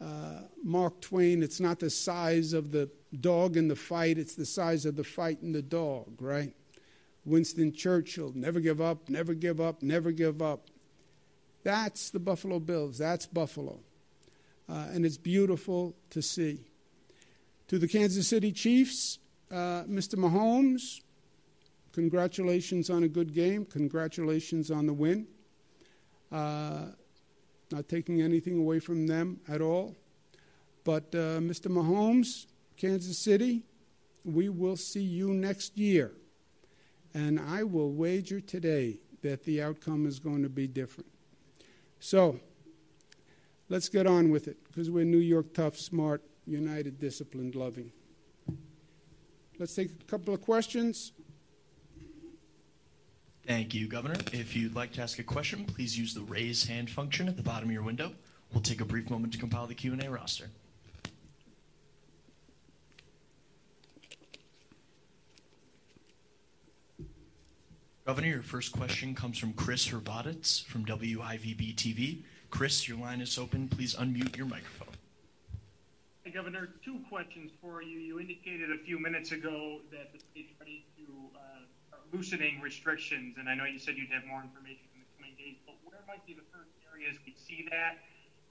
[0.00, 2.90] Uh, Mark Twain, it's not the size of the
[3.20, 6.52] dog in the fight, it's the size of the fight in the dog, right?
[7.26, 10.68] Winston Churchill, never give up, never give up, never give up.
[11.64, 12.96] That's the Buffalo Bills.
[12.96, 13.80] That's Buffalo.
[14.68, 16.60] Uh, and it's beautiful to see.
[17.68, 19.18] To the Kansas City Chiefs,
[19.50, 20.14] uh, Mr.
[20.14, 21.00] Mahomes,
[21.90, 23.64] congratulations on a good game.
[23.64, 25.26] Congratulations on the win.
[26.30, 26.86] Uh,
[27.72, 29.96] not taking anything away from them at all.
[30.84, 31.66] But uh, Mr.
[31.66, 32.46] Mahomes,
[32.76, 33.64] Kansas City,
[34.24, 36.12] we will see you next year.
[37.16, 41.08] And I will wager today that the outcome is going to be different.
[41.98, 42.38] So,
[43.70, 47.90] let's get on with it because we're New York tough, smart, united, disciplined, loving.
[49.58, 51.12] Let's take a couple of questions.
[53.46, 54.16] Thank you, Governor.
[54.34, 57.42] If you'd like to ask a question, please use the raise hand function at the
[57.42, 58.12] bottom of your window.
[58.52, 60.50] We'll take a brief moment to compile the Q&A roster.
[68.06, 72.22] Governor, your first question comes from Chris Horvatits from WIVB TV.
[72.50, 73.66] Chris, your line is open.
[73.66, 74.94] Please unmute your microphone.
[76.22, 77.98] Hey, Governor, two questions for you.
[77.98, 81.02] You indicated a few minutes ago that the state's ready to
[81.34, 85.34] uh, loosening restrictions, and I know you said you'd have more information in the coming
[85.34, 87.98] days, but where might be the first areas we'd see that?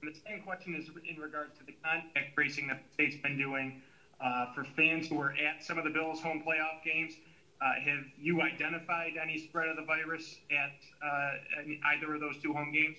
[0.01, 3.37] And the second question is in regards to the contact tracing that the state's been
[3.37, 3.81] doing
[4.19, 7.13] uh, for fans who are at some of the Bills' home playoff games.
[7.61, 10.73] Uh, have you identified any spread of the virus at
[11.05, 11.61] uh,
[11.93, 12.97] either of those two home games?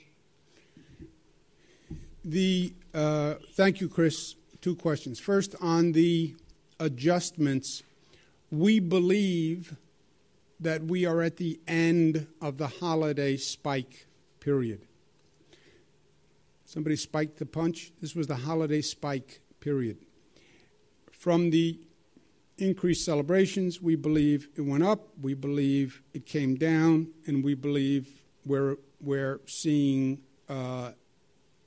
[2.25, 4.35] The uh, thank you, Chris.
[4.61, 5.21] Two questions.
[5.21, 6.35] First, on the
[6.81, 7.83] adjustments,
[8.51, 9.77] we believe
[10.59, 14.07] that we are at the end of the holiday spike
[14.41, 14.81] period.
[16.65, 17.93] Somebody spiked the punch.
[18.01, 19.99] This was the holiday spike period.
[21.13, 21.79] From the
[22.59, 23.81] increased celebrations.
[23.81, 25.09] We believe it went up.
[25.21, 28.09] We believe it came down, and we believe
[28.45, 30.93] we're we're seeing uh,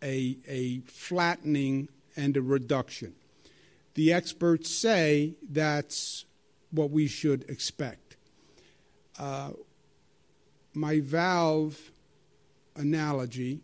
[0.01, 3.13] a a flattening and a reduction.
[3.95, 6.25] the experts say that's
[6.71, 8.15] what we should expect.
[9.17, 9.51] Uh,
[10.73, 11.91] my valve
[12.75, 13.61] analogy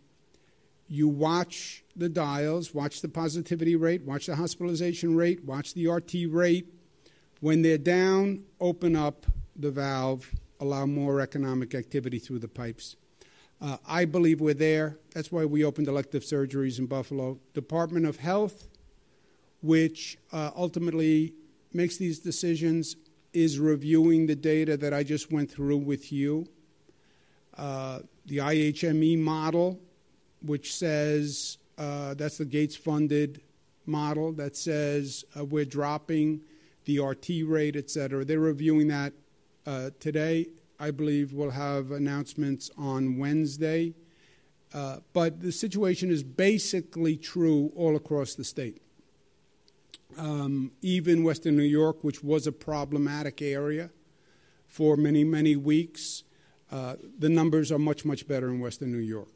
[0.88, 6.14] you watch the dials, watch the positivity rate, watch the hospitalization rate, watch the RT
[6.30, 6.68] rate.
[7.42, 9.26] When they're down, open up
[9.56, 10.30] the valve,
[10.60, 12.96] allow more economic activity through the pipes.
[13.62, 14.98] Uh, I believe we're there.
[15.14, 17.40] That's why we opened elective surgeries in Buffalo.
[17.54, 18.68] Department of Health,
[19.62, 21.34] which uh, ultimately
[21.74, 22.96] makes these decisions,
[23.34, 26.48] is reviewing the data that I just went through with you.
[27.58, 29.80] Uh, the IHME model,
[30.42, 33.42] which says uh, that's the Gates funded
[33.86, 36.42] model that says uh, we're dropping
[36.86, 38.24] the RT rate, et cetera.
[38.24, 39.14] They're reviewing that
[39.66, 40.48] uh, today.
[40.80, 43.94] I believe we'll have announcements on Wednesday.
[44.74, 48.82] Uh, but the situation is basically true all across the state.
[50.18, 53.90] Um, even Western New York, which was a problematic area
[54.68, 56.24] for many, many weeks,
[56.72, 59.30] uh, the numbers are much, much better in Western New York.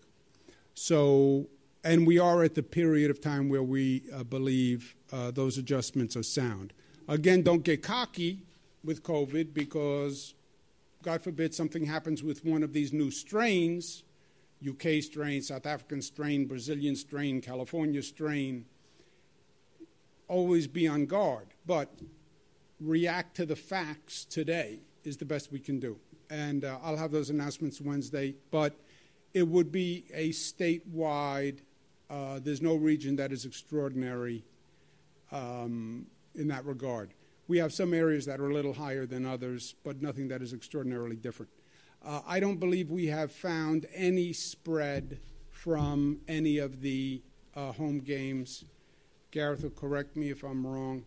[0.73, 1.47] So,
[1.83, 6.15] and we are at the period of time where we uh, believe uh, those adjustments
[6.17, 6.73] are sound.
[7.09, 8.43] Again, don't get cocky
[8.83, 10.35] with COVID because,
[11.01, 14.03] God forbid, something happens with one of these new strains
[14.67, 18.65] UK strain, South African strain, Brazilian strain, California strain.
[20.27, 21.89] Always be on guard, but
[22.79, 25.97] react to the facts today is the best we can do.
[26.29, 28.75] And uh, I'll have those announcements Wednesday, but
[29.33, 31.59] it would be a statewide,
[32.09, 34.43] uh, there's no region that is extraordinary
[35.31, 36.05] um,
[36.39, 37.13] in that regard.
[37.47, 40.53] We have some areas that are a little higher than others, but nothing that is
[40.53, 41.51] extraordinarily different.
[42.05, 45.19] Uh, I don't believe we have found any spread
[45.49, 47.21] from any of the
[47.55, 48.65] uh, home games.
[49.31, 51.03] Gareth will correct me if I'm wrong.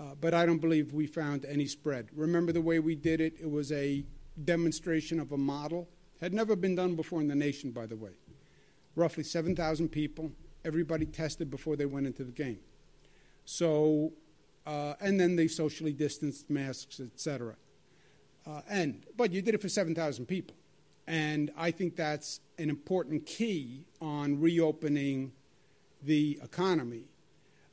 [0.00, 2.08] Uh, but I don't believe we found any spread.
[2.14, 3.34] Remember the way we did it?
[3.40, 4.04] It was a
[4.44, 5.88] demonstration of a model
[6.20, 8.12] had never been done before in the nation, by the way.
[8.94, 10.32] Roughly 7,000 people,
[10.64, 12.58] everybody tested before they went into the game.
[13.44, 14.12] So,
[14.68, 17.56] uh, and then they socially distanced, masks, etc.
[18.46, 20.54] Uh, and but you did it for 7,000 people,
[21.06, 25.32] and I think that's an important key on reopening
[26.02, 27.04] the economy.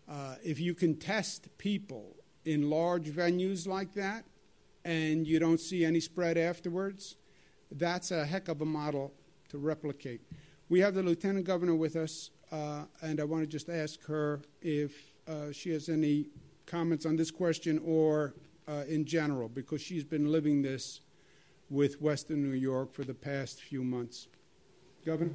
[0.08, 2.16] Uh, if you can test people
[2.46, 4.24] in large venues like that,
[4.86, 7.18] and you don't see any spread afterwards,
[7.72, 9.12] that's a heck of a model
[9.50, 10.22] to replicate.
[10.70, 14.40] We have the lieutenant governor with us, uh, and I want to just ask her
[14.62, 16.28] if uh, she has any
[16.66, 18.34] comments on this question or
[18.68, 21.02] uh, in general, because she's been living this
[21.70, 24.28] with Western New York for the past few months.
[25.06, 25.34] Governor?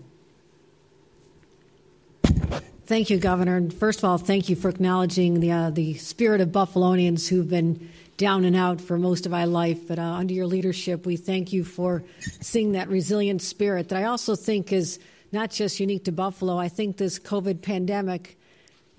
[2.86, 3.56] Thank you, Governor.
[3.56, 7.48] And first of all, thank you for acknowledging the, uh, the spirit of Buffalonians who've
[7.48, 9.86] been down and out for most of my life.
[9.86, 12.02] But uh, under your leadership, we thank you for
[12.40, 14.98] seeing that resilient spirit that I also think is
[15.30, 16.58] not just unique to Buffalo.
[16.58, 18.36] I think this COVID pandemic,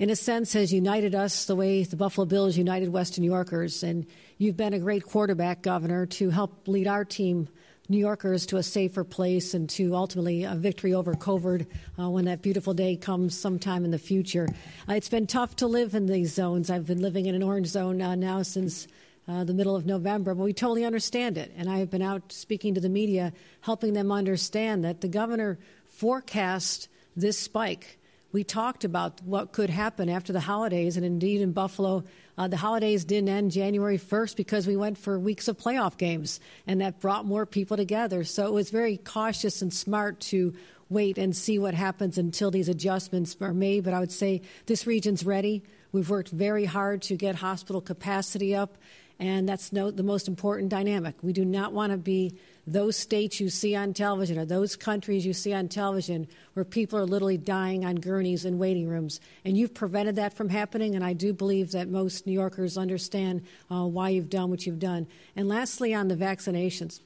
[0.01, 3.83] in a sense, has united us the way the Buffalo Bills united Western New Yorkers.
[3.83, 4.07] And
[4.39, 7.47] you've been a great quarterback, Governor, to help lead our team.
[7.87, 11.67] New Yorkers to a safer place and to ultimately a victory over COVID
[11.99, 14.47] uh, when that beautiful day comes sometime in the future.
[14.89, 16.71] Uh, it's been tough to live in these zones.
[16.71, 18.87] I've been living in an orange zone uh, now since
[19.27, 21.51] uh, the middle of November, but we totally understand it.
[21.55, 25.59] And I have been out speaking to the media, helping them understand that the governor
[25.89, 27.99] forecast this spike.
[28.31, 32.05] We talked about what could happen after the holidays, and indeed in Buffalo,
[32.37, 36.39] uh, the holidays didn't end January 1st because we went for weeks of playoff games,
[36.65, 38.23] and that brought more people together.
[38.23, 40.53] So it was very cautious and smart to
[40.89, 43.83] wait and see what happens until these adjustments are made.
[43.83, 45.63] But I would say this region's ready.
[45.91, 48.77] We've worked very hard to get hospital capacity up
[49.21, 51.15] and that's no, the most important dynamic.
[51.21, 55.27] We do not want to be those states you see on television or those countries
[55.27, 59.21] you see on television where people are literally dying on gurneys in waiting rooms.
[59.45, 63.45] And you've prevented that from happening, and I do believe that most New Yorkers understand
[63.69, 65.05] uh, why you've done what you've done.
[65.35, 66.99] And lastly, on the vaccinations.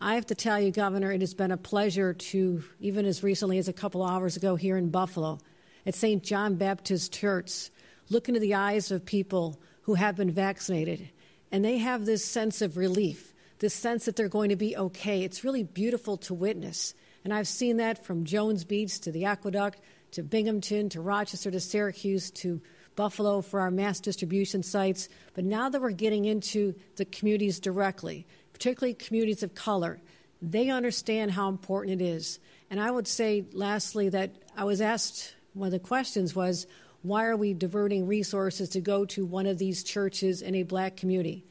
[0.00, 3.58] I have to tell you, Governor, it has been a pleasure to, even as recently
[3.58, 5.38] as a couple hours ago here in Buffalo,
[5.84, 6.22] at St.
[6.22, 7.68] John Baptist Church,
[8.08, 11.10] look into the eyes of people who have been vaccinated
[11.52, 15.22] and they have this sense of relief, this sense that they're going to be okay.
[15.22, 16.94] It's really beautiful to witness.
[17.24, 19.80] And I've seen that from Jones Beach to the Aqueduct
[20.12, 22.60] to Binghamton to Rochester to Syracuse to
[22.96, 25.08] Buffalo for our mass distribution sites.
[25.34, 30.00] But now that we're getting into the communities directly, particularly communities of color,
[30.40, 32.40] they understand how important it is.
[32.70, 36.66] And I would say, lastly, that I was asked one of the questions was,
[37.02, 40.96] why are we diverting resources to go to one of these churches in a black
[40.96, 41.44] community?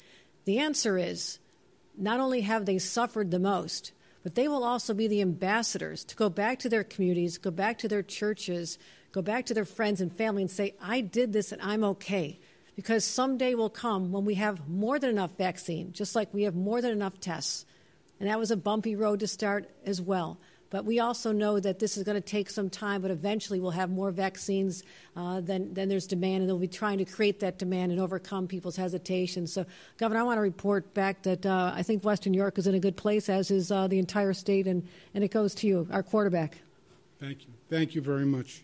[0.46, 1.40] The answer is
[1.98, 3.92] not only have they suffered the most,
[4.24, 7.80] but they will also be the ambassadors to go back to their communities, go back
[7.80, 8.78] to their churches,
[9.12, 12.40] go back to their friends and family and say, I did this and I'm okay.
[12.76, 16.56] Because someday will come when we have more than enough vaccine, just like we have
[16.56, 17.66] more than enough tests.
[18.20, 20.40] And that was a bumpy road to start as well.
[20.72, 23.72] But we also know that this is going to take some time, but eventually we'll
[23.72, 24.84] have more vaccines
[25.18, 28.48] uh, than, than there's demand, and they'll be trying to create that demand and overcome
[28.48, 29.46] people's hesitation.
[29.46, 29.66] So,
[29.98, 32.80] Governor, I want to report back that uh, I think Western York is in a
[32.80, 36.04] good place, as is uh, the entire state, and, and it goes to you, our
[36.04, 36.58] quarterback.
[37.20, 37.54] Thank you.
[37.70, 38.64] Thank you very much.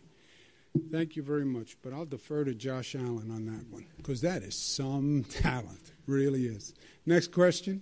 [0.92, 1.76] Thank you very much.
[1.82, 6.46] But I'll defer to Josh Allen on that one because that is some talent, really
[6.46, 6.74] is.
[7.06, 7.82] Next question.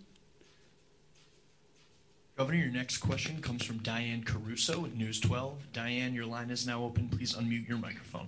[2.37, 5.71] Governor, your next question comes from Diane Caruso at News 12.
[5.71, 7.07] Diane, your line is now open.
[7.07, 8.27] Please unmute your microphone.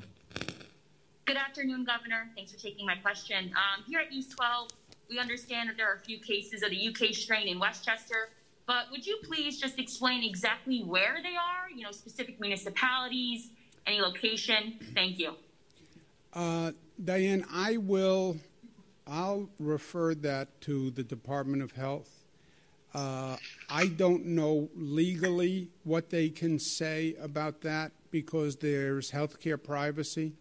[1.26, 2.30] Good afternoon, Governor.
[2.34, 3.52] Thanks for taking my question.
[3.52, 4.70] Um, here at News 12,
[5.10, 8.30] we understand that there are a few cases of the UK strain in Westchester,
[8.66, 11.70] but would you please just explain exactly where they are?
[11.70, 13.50] You know, specific municipalities,
[13.86, 14.80] any location?
[14.94, 15.34] Thank you.
[16.34, 16.72] Uh,
[17.04, 18.38] Diane, I will.
[19.06, 22.27] I'll refer that to the Department of Health
[22.94, 23.38] uh,
[23.70, 30.34] I don't know legally what they can say about that because there's healthcare privacy.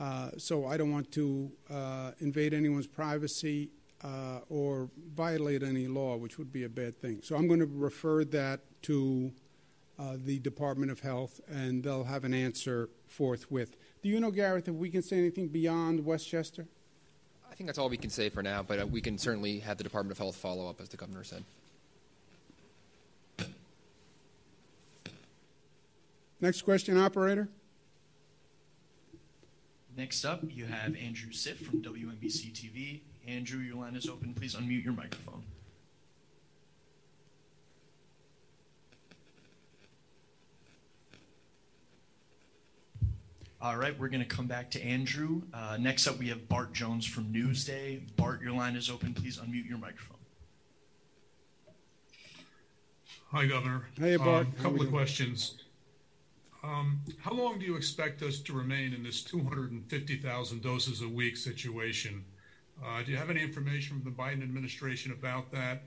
[0.00, 3.70] Uh, so I don't want to uh, invade anyone's privacy
[4.04, 7.20] uh, or violate any law, which would be a bad thing.
[7.22, 9.32] So I'm going to refer that to
[9.98, 13.76] uh, the Department of Health, and they'll have an answer forthwith.
[14.02, 16.68] Do you know, Gareth, if we can say anything beyond Westchester?
[17.50, 19.78] I think that's all we can say for now, but uh, we can certainly have
[19.78, 21.44] the Department of Health follow up, as the governor said.
[26.40, 27.48] Next question, operator.
[29.96, 33.00] Next up, you have Andrew Siff from WNBC TV.
[33.26, 34.32] Andrew, your line is open.
[34.32, 35.42] Please unmute your microphone.
[43.60, 45.42] All right, we're going to come back to Andrew.
[45.52, 48.00] Uh, next up, we have Bart Jones from Newsday.
[48.14, 49.12] Bart, your line is open.
[49.12, 50.16] Please unmute your microphone.
[53.32, 53.86] Hi, Governor.
[53.98, 54.46] Hey, Bart.
[54.46, 55.56] A um, couple of questions.
[56.62, 61.36] Um, how long do you expect us to remain in this 250,000 doses a week
[61.36, 62.24] situation?
[62.80, 65.82] Uh, do you have any information from the Biden administration about that?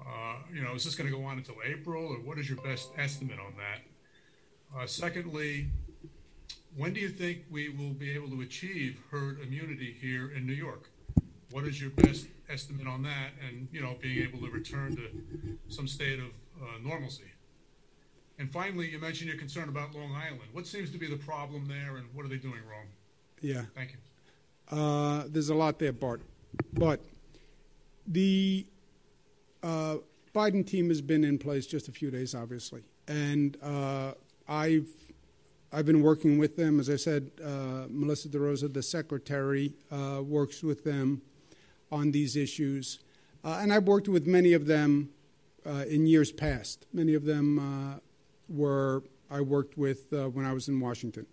[0.00, 2.60] Uh, you know, is this going to go on until April, or what is your
[2.62, 4.80] best estimate on that?
[4.80, 5.68] Uh, secondly,
[6.76, 10.54] when do you think we will be able to achieve herd immunity here in New
[10.54, 10.88] York?
[11.50, 15.08] What is your best estimate on that, and you know, being able to return to
[15.68, 16.28] some state of
[16.62, 17.24] uh, normalcy?
[18.38, 20.48] And finally, you mentioned your concern about Long Island.
[20.52, 22.86] What seems to be the problem there, and what are they doing wrong?
[23.42, 23.62] Yeah.
[23.74, 24.76] Thank you.
[24.76, 26.22] Uh, there's a lot there, Bart.
[26.72, 27.00] But
[28.06, 28.66] the
[29.62, 29.96] uh,
[30.34, 34.12] Biden team has been in place just a few days, obviously, and uh,
[34.48, 34.88] I've
[35.72, 36.78] I've been working with them.
[36.80, 41.22] As I said, uh, Melissa DeRosa, the secretary, uh, works with them
[41.90, 43.00] on these issues,
[43.44, 45.10] uh, and I've worked with many of them
[45.64, 46.86] in years past.
[46.92, 48.00] Many of them
[48.48, 49.02] were
[49.32, 51.24] I worked with uh, when I was in Washington.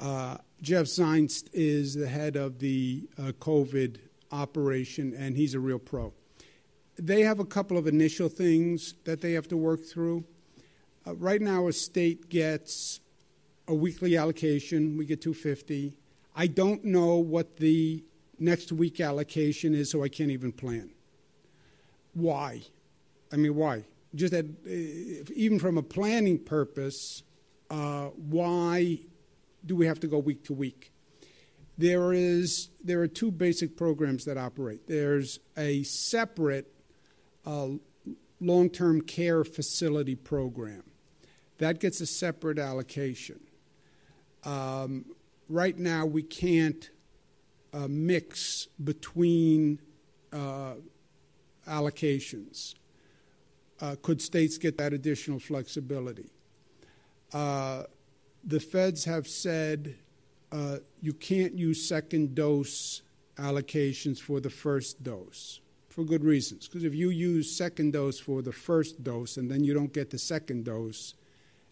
[0.00, 3.98] Uh, Jeff Zients is the head of the uh, COVID
[4.32, 6.12] operation, and he's a real pro.
[6.98, 10.24] They have a couple of initial things that they have to work through.
[11.06, 12.98] Uh, right now, a state gets
[13.68, 14.96] a weekly allocation.
[14.96, 15.96] We get 250.
[16.34, 18.02] I don't know what the
[18.38, 20.90] next week allocation is, so I can't even plan.
[22.14, 22.62] Why?
[23.32, 23.84] I mean, why?
[24.14, 27.22] just that, uh, even from a planning purpose,
[27.70, 28.98] uh, why
[29.64, 30.92] do we have to go week to week?
[31.76, 34.86] There is there are two basic programs that operate.
[34.86, 36.72] There's a separate
[37.46, 37.68] uh,
[38.40, 40.82] long-term care facility program
[41.58, 43.40] that gets a separate allocation.
[44.48, 45.04] Um,
[45.48, 46.88] right now, we can't
[47.72, 49.80] uh, mix between
[50.32, 50.74] uh,
[51.68, 52.74] allocations
[53.80, 56.30] uh, could states get that additional flexibility?
[57.32, 57.84] Uh,
[58.44, 59.94] the feds have said
[60.52, 63.02] uh, you can't use second dose
[63.36, 66.66] allocations for the first dose for good reasons.
[66.66, 70.10] Because if you use second dose for the first dose and then you don't get
[70.10, 71.14] the second dose,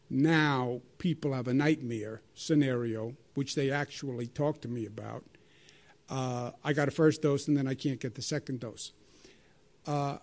[0.08, 5.24] now people have a nightmare scenario, which they actually talked to me about.
[6.08, 8.92] Uh, I got a first dose and then I can't get the second dose.
[9.86, 10.18] Uh,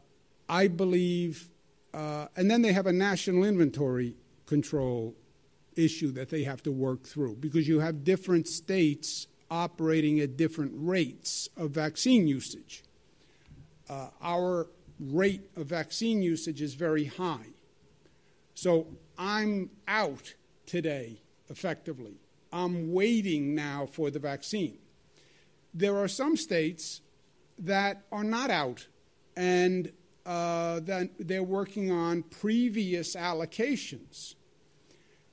[0.47, 1.49] I believe
[1.93, 4.15] uh, and then they have a national inventory
[4.45, 5.15] control
[5.75, 10.71] issue that they have to work through because you have different states operating at different
[10.75, 12.83] rates of vaccine usage.
[13.89, 14.67] Uh, our
[14.99, 17.47] rate of vaccine usage is very high.
[18.53, 18.87] So
[19.17, 20.33] I'm out
[20.65, 22.19] today, effectively.
[22.51, 24.77] I'm waiting now for the vaccine.
[25.73, 27.01] There are some states
[27.57, 28.87] that are not out
[29.35, 29.91] and
[30.25, 34.35] uh, that they're working on previous allocations.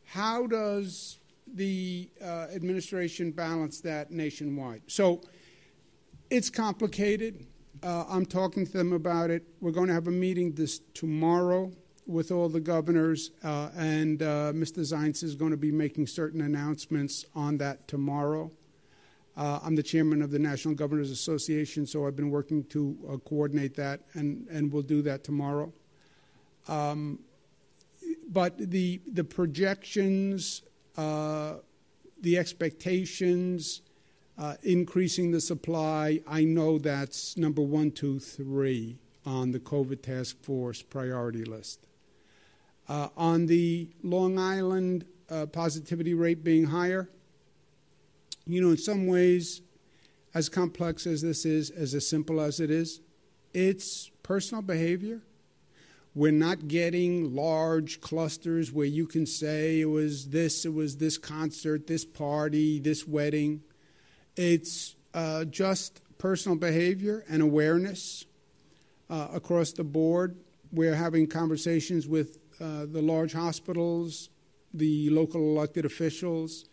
[0.04, 4.82] How does the uh, administration balance that nationwide?
[4.86, 5.20] So
[6.30, 7.46] it's complicated.
[7.82, 9.44] Uh, I'm talking to them about it.
[9.60, 11.72] We're going to have a meeting this tomorrow
[12.07, 14.80] with all the governors, uh, and uh, Mr.
[14.80, 18.51] Zients is going to be making certain announcements on that tomorrow.
[19.36, 23.16] Uh, I'm the chairman of the National Governors Association, so I've been working to uh,
[23.18, 25.72] coordinate that, and, and we'll do that tomorrow.
[26.68, 27.20] Um,
[28.28, 30.62] but the the projections,
[30.96, 31.55] uh,
[32.20, 33.82] the expectations,
[34.38, 40.42] uh, increasing the supply, I know that's number one, two, three on the COVID task
[40.42, 41.86] force priority list.
[42.91, 47.09] Uh, on the Long Island uh, positivity rate being higher,
[48.49, 49.62] you know, in some ways,
[50.34, 53.01] as complex as this is, as, as simple as it is,
[53.55, 55.20] it's personal behavior.
[56.16, 61.16] We're not getting large clusters where you can say it was this, it was this
[61.16, 63.62] concert, this party, this wedding.
[64.34, 68.26] It's uh, just personal behavior and awareness
[69.09, 70.36] uh, across the board.
[70.72, 74.30] We're having conversations with uh, the large hospitals,
[74.74, 76.68] the local elected officials,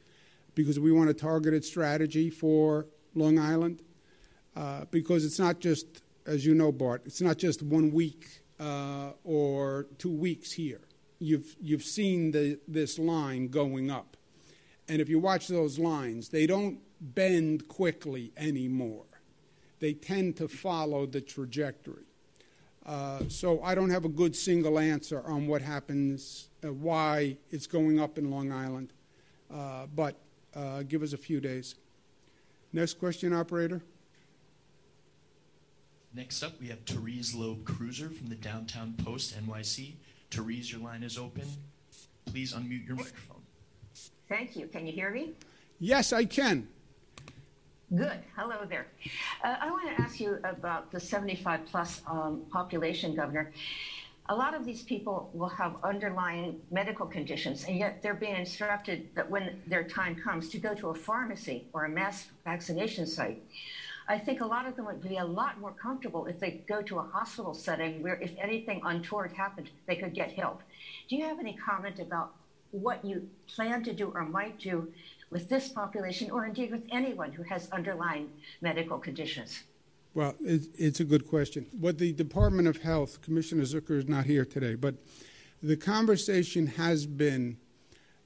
[0.56, 3.82] because we want a targeted strategy for Long Island.
[4.56, 9.12] Uh, because it's not just, as you know, Bart, it's not just one week uh,
[9.24, 10.82] or two weeks here.
[11.20, 14.18] You've, you've seen the, this line going up.
[14.90, 19.06] And if you watch those lines, they don't bend quickly anymore.
[19.80, 22.06] They tend to follow the trajectory.
[22.88, 27.68] Uh, so I don't have a good single answer on what happens, uh, why it's
[27.68, 28.94] going up in Long Island.
[29.54, 30.16] Uh, but
[30.56, 31.76] uh, give us a few days.
[32.72, 33.82] Next question, operator.
[36.14, 39.94] Next up, we have Therese Loeb Kreuzer from the Downtown Post NYC.
[40.32, 41.44] Therese, your line is open.
[42.26, 43.42] Please unmute your microphone.
[44.30, 44.68] Thank you.
[44.68, 45.34] Can you hear me?
[45.80, 46.68] Yes, I can.
[47.96, 48.20] Good.
[48.36, 48.88] Hello there.
[49.42, 53.54] Uh, I want to ask you about the 75 plus um, population, Governor.
[54.28, 59.08] A lot of these people will have underlying medical conditions, and yet they're being instructed
[59.16, 63.42] that when their time comes to go to a pharmacy or a mass vaccination site.
[64.10, 66.82] I think a lot of them would be a lot more comfortable if they go
[66.82, 70.62] to a hospital setting where, if anything untoward happened, they could get help.
[71.08, 72.34] Do you have any comment about
[72.72, 74.92] what you plan to do or might do
[75.30, 78.30] with this population, or indeed with anyone who has underlying
[78.62, 79.64] medical conditions?
[80.14, 81.68] Well, it's a good question.
[81.80, 84.96] What the Department of Health, Commissioner Zucker is not here today, but
[85.62, 87.58] the conversation has been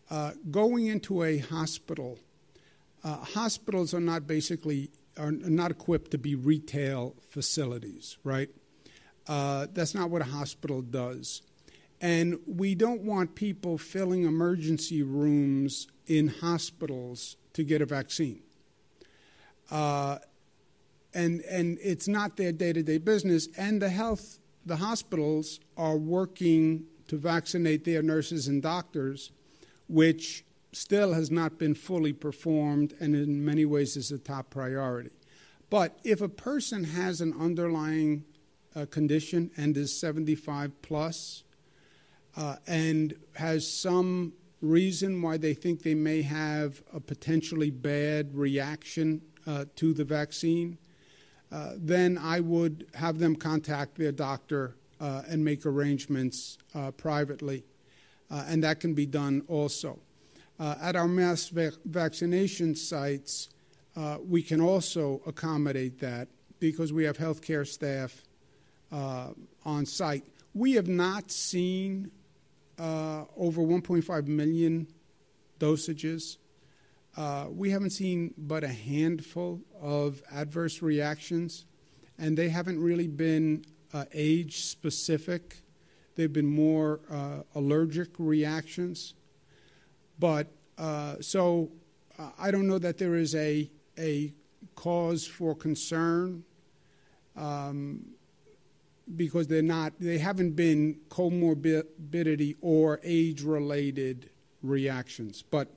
[0.09, 2.19] uh, going into a hospital.
[3.03, 8.49] Uh, hospitals are not basically are not equipped to be retail facilities, right?
[9.27, 11.41] Uh, that's not what a hospital does.
[12.01, 18.41] And we don't want people filling emergency rooms in hospitals to get a vaccine.
[19.69, 20.17] Uh,
[21.13, 27.17] and and it's not their day-to-day business and the health the hospitals are working to
[27.17, 29.31] vaccinate their nurses and doctors
[29.89, 35.11] which still has not been fully performed and in many ways is a top priority
[35.71, 38.25] but if a person has an underlying
[38.75, 41.43] uh, condition and is 75 plus,
[42.35, 49.21] uh, and has some reason why they think they may have a potentially bad reaction
[49.47, 50.77] uh, to the vaccine,
[51.51, 57.65] uh, then I would have them contact their doctor uh, and make arrangements uh, privately.
[58.29, 59.99] Uh, and that can be done also.
[60.59, 63.49] At our mass vac- vaccination sites,
[64.23, 66.27] we can also accommodate that
[66.59, 68.21] because we have healthcare staff
[68.91, 70.23] on site.
[70.53, 72.11] We have not seen
[72.81, 74.87] over 1.5 million
[75.59, 76.37] dosages
[77.17, 81.65] uh, we haven't seen but a handful of adverse reactions,
[82.17, 85.61] and they haven't really been uh, age specific.
[86.15, 89.13] They've been more uh, allergic reactions.
[90.19, 91.71] But uh, so
[92.17, 94.33] uh, I don't know that there is a, a
[94.75, 96.43] cause for concern
[97.35, 98.05] um,
[99.15, 104.29] because they're not, they haven't been comorbidity or age related
[104.61, 105.43] reactions.
[105.49, 105.69] But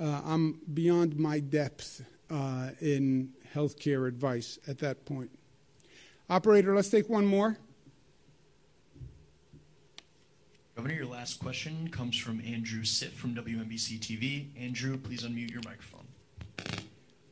[0.00, 5.30] uh, I'm beyond my depth uh, in healthcare advice at that point.
[6.28, 7.56] Operator, let's take one more.
[10.74, 14.48] Governor, your last question comes from Andrew Siff from WNBC TV.
[14.60, 16.04] Andrew, please unmute your microphone.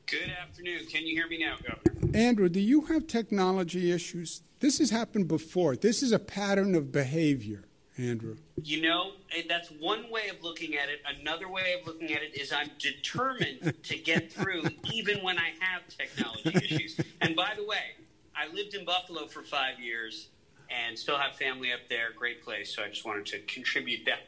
[0.06, 0.86] Good afternoon.
[0.86, 1.73] Can you hear me now, Governor?
[2.12, 4.42] Andrew, do you have technology issues?
[4.60, 5.76] This has happened before.
[5.76, 7.64] This is a pattern of behavior,
[7.96, 8.36] Andrew.
[8.62, 11.00] You know, eh, that's one way of looking at it.
[11.20, 15.52] Another way of looking at it is I'm determined to get through even when I
[15.60, 17.00] have technology issues.
[17.20, 17.96] And by the way,
[18.36, 20.28] I lived in Buffalo for five years
[20.70, 22.08] and still have family up there.
[22.16, 22.74] Great place.
[22.74, 24.20] So I just wanted to contribute that.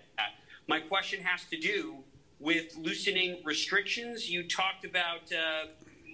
[0.69, 1.97] My question has to do
[2.41, 4.29] with loosening restrictions.
[4.29, 5.67] You talked about uh,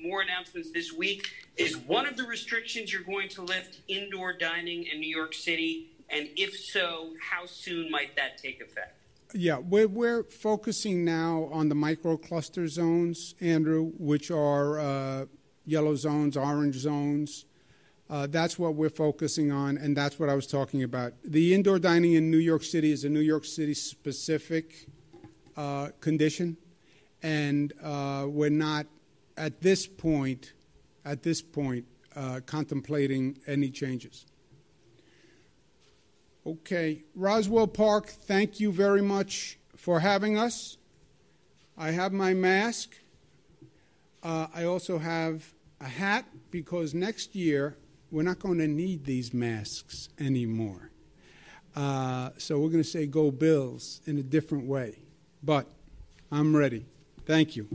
[0.03, 1.29] more announcements this week.
[1.57, 5.91] Is one of the restrictions you're going to lift indoor dining in New York City?
[6.11, 8.99] And if so, how soon might that take effect?
[9.35, 15.25] Yeah, we're, we're focusing now on the microcluster zones, Andrew, which are uh,
[15.65, 17.47] yellow zones, orange zones.
[18.11, 21.15] Uh, that's what we're focusing on, and that's what I was talking about.
[21.25, 24.87] The indoor dining in New York City is a New York City specific
[25.57, 26.59] uh, condition,
[27.23, 28.87] and uh, we're not
[29.37, 30.53] at this point,
[31.05, 34.27] at this point, uh, contemplating any changes.
[36.47, 40.77] Okay, Roswell Park, thank you very much for having us.
[41.77, 42.97] I have my mask.
[44.23, 47.77] Uh, I also have a hat because next year
[48.11, 50.91] we're not going to need these masks anymore.
[51.75, 54.99] Uh, so we're going to say go Bills in a different way.
[55.43, 55.67] But
[56.31, 56.87] I'm ready.
[57.25, 57.69] Thank you.